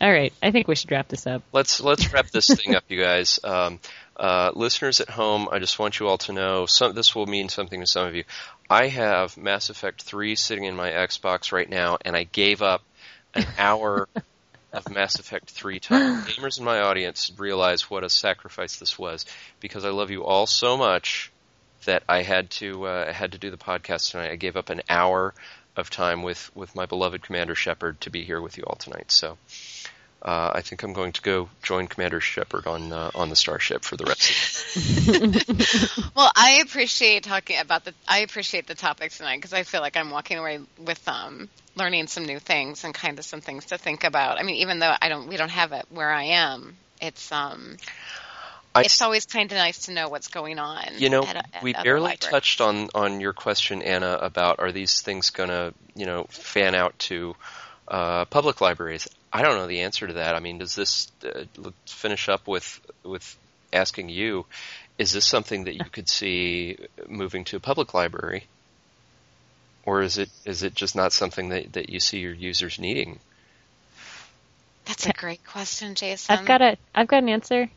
[0.00, 1.42] All right, I think we should wrap this up.
[1.52, 3.38] let's let's wrap this thing up, you guys.
[3.44, 3.80] Um,
[4.16, 7.48] uh, listeners at home, I just want you all to know some, this will mean
[7.48, 8.24] something to some of you.
[8.68, 12.82] I have Mass Effect 3 sitting in my Xbox right now, and I gave up
[13.34, 14.08] an hour
[14.72, 16.22] of Mass Effect 3 time.
[16.26, 19.26] Gamers in my audience realize what a sacrifice this was
[19.60, 21.30] because I love you all so much
[21.84, 24.32] that I had to uh, I had to do the podcast tonight.
[24.32, 25.34] I gave up an hour
[25.76, 29.12] of time with with my beloved Commander Shepard to be here with you all tonight.
[29.12, 29.38] So.
[30.26, 33.84] Uh, I think I'm going to go join Commander Shepard on uh, on the starship
[33.84, 34.76] for the rest.
[34.76, 37.94] of Well, I appreciate talking about the.
[38.08, 42.08] I appreciate the topic tonight because I feel like I'm walking away with um learning
[42.08, 44.40] some new things and kind of some things to think about.
[44.40, 46.76] I mean, even though I don't, we don't have it where I am.
[47.00, 47.76] It's um,
[48.74, 50.84] I, it's always kind of nice to know what's going on.
[50.96, 52.30] you know, at a- at we other barely libraries.
[52.30, 56.74] touched on on your question, Anna, about are these things going to you know fan
[56.74, 57.36] out to
[57.88, 59.08] uh, public libraries?
[59.36, 60.34] I don't know the answer to that.
[60.34, 63.36] I mean, does this uh, let's finish up with with
[63.70, 64.46] asking you?
[64.96, 68.46] Is this something that you could see moving to a public library,
[69.84, 73.20] or is it is it just not something that, that you see your users needing?
[74.86, 76.34] That's a great question, Jason.
[76.34, 77.68] I've got a I've got an answer.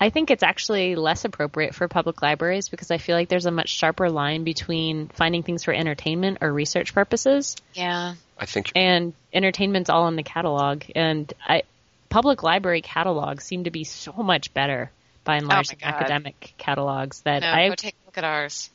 [0.00, 3.50] I think it's actually less appropriate for public libraries because I feel like there's a
[3.50, 8.14] much sharper line between finding things for entertainment or research purposes Yeah.
[8.38, 11.62] I think and entertainment's all in the catalog and I
[12.10, 14.90] public library catalogs seem to be so much better
[15.22, 16.00] by and Oh large my than God.
[16.00, 18.70] academic catalogs that No, I go take a look at ours.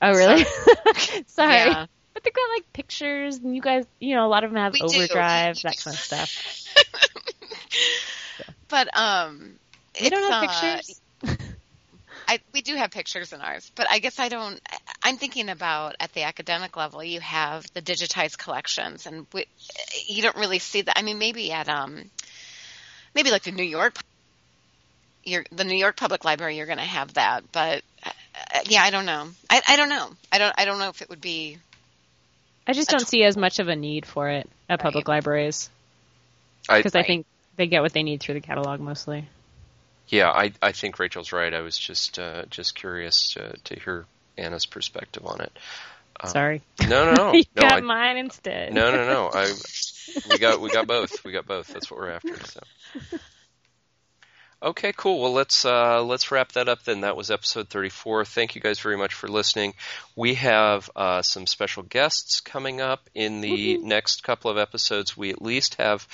[0.00, 0.44] Oh really?
[1.26, 1.52] Sorry.
[1.54, 1.86] Yeah.
[2.14, 4.72] But they've got like pictures and you guys you know, a lot of them have
[4.72, 4.86] We do.
[4.86, 6.66] overdrive, that kind of stuff.
[8.68, 9.56] But um,
[10.00, 11.00] You don't have uh, pictures?
[12.28, 14.60] I, we do have pictures in ours, but I guess I don't.
[15.02, 19.44] I'm thinking about at the academic level, you have the digitized collections, and we,
[20.08, 20.98] you don't really see that.
[20.98, 22.10] I mean, maybe at um,
[23.14, 23.94] maybe like the New York,
[25.24, 28.10] you're, the New York Public Library, you're going to have that, but uh,
[28.66, 29.28] yeah, I don't know.
[29.50, 30.08] I, I don't know.
[30.30, 30.54] I don't.
[30.56, 31.58] I don't know if it would be.
[32.66, 35.68] I just don't tw- see as much of a need for it at public libraries
[36.68, 37.06] because I Right.
[37.06, 37.26] think
[37.56, 39.26] they get what they need through the catalog mostly.
[40.12, 41.52] Yeah, I, I think Rachel's right.
[41.54, 44.04] I was just uh, just curious to, to hear
[44.36, 45.58] Anna's perspective on it.
[46.20, 46.62] Um, Sorry.
[46.86, 47.62] No, no, no, you no.
[47.62, 48.74] got I, mine instead.
[48.74, 49.30] no, no, no.
[49.32, 49.50] I
[50.30, 51.24] we got we got both.
[51.24, 51.68] We got both.
[51.68, 52.36] That's what we're after.
[52.44, 52.60] So.
[54.62, 55.20] Okay, cool.
[55.20, 57.00] Well, let's uh, let's wrap that up then.
[57.00, 58.24] That was episode 34.
[58.24, 59.74] Thank you guys very much for listening.
[60.14, 65.16] We have uh, some special guests coming up in the next couple of episodes.
[65.16, 66.06] We at least have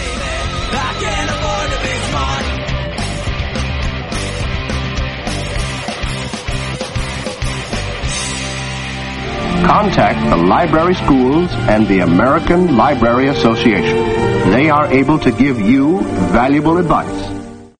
[9.66, 14.50] Contact the library schools and the American Library Association.
[14.52, 16.00] They are able to give you
[16.32, 17.43] valuable advice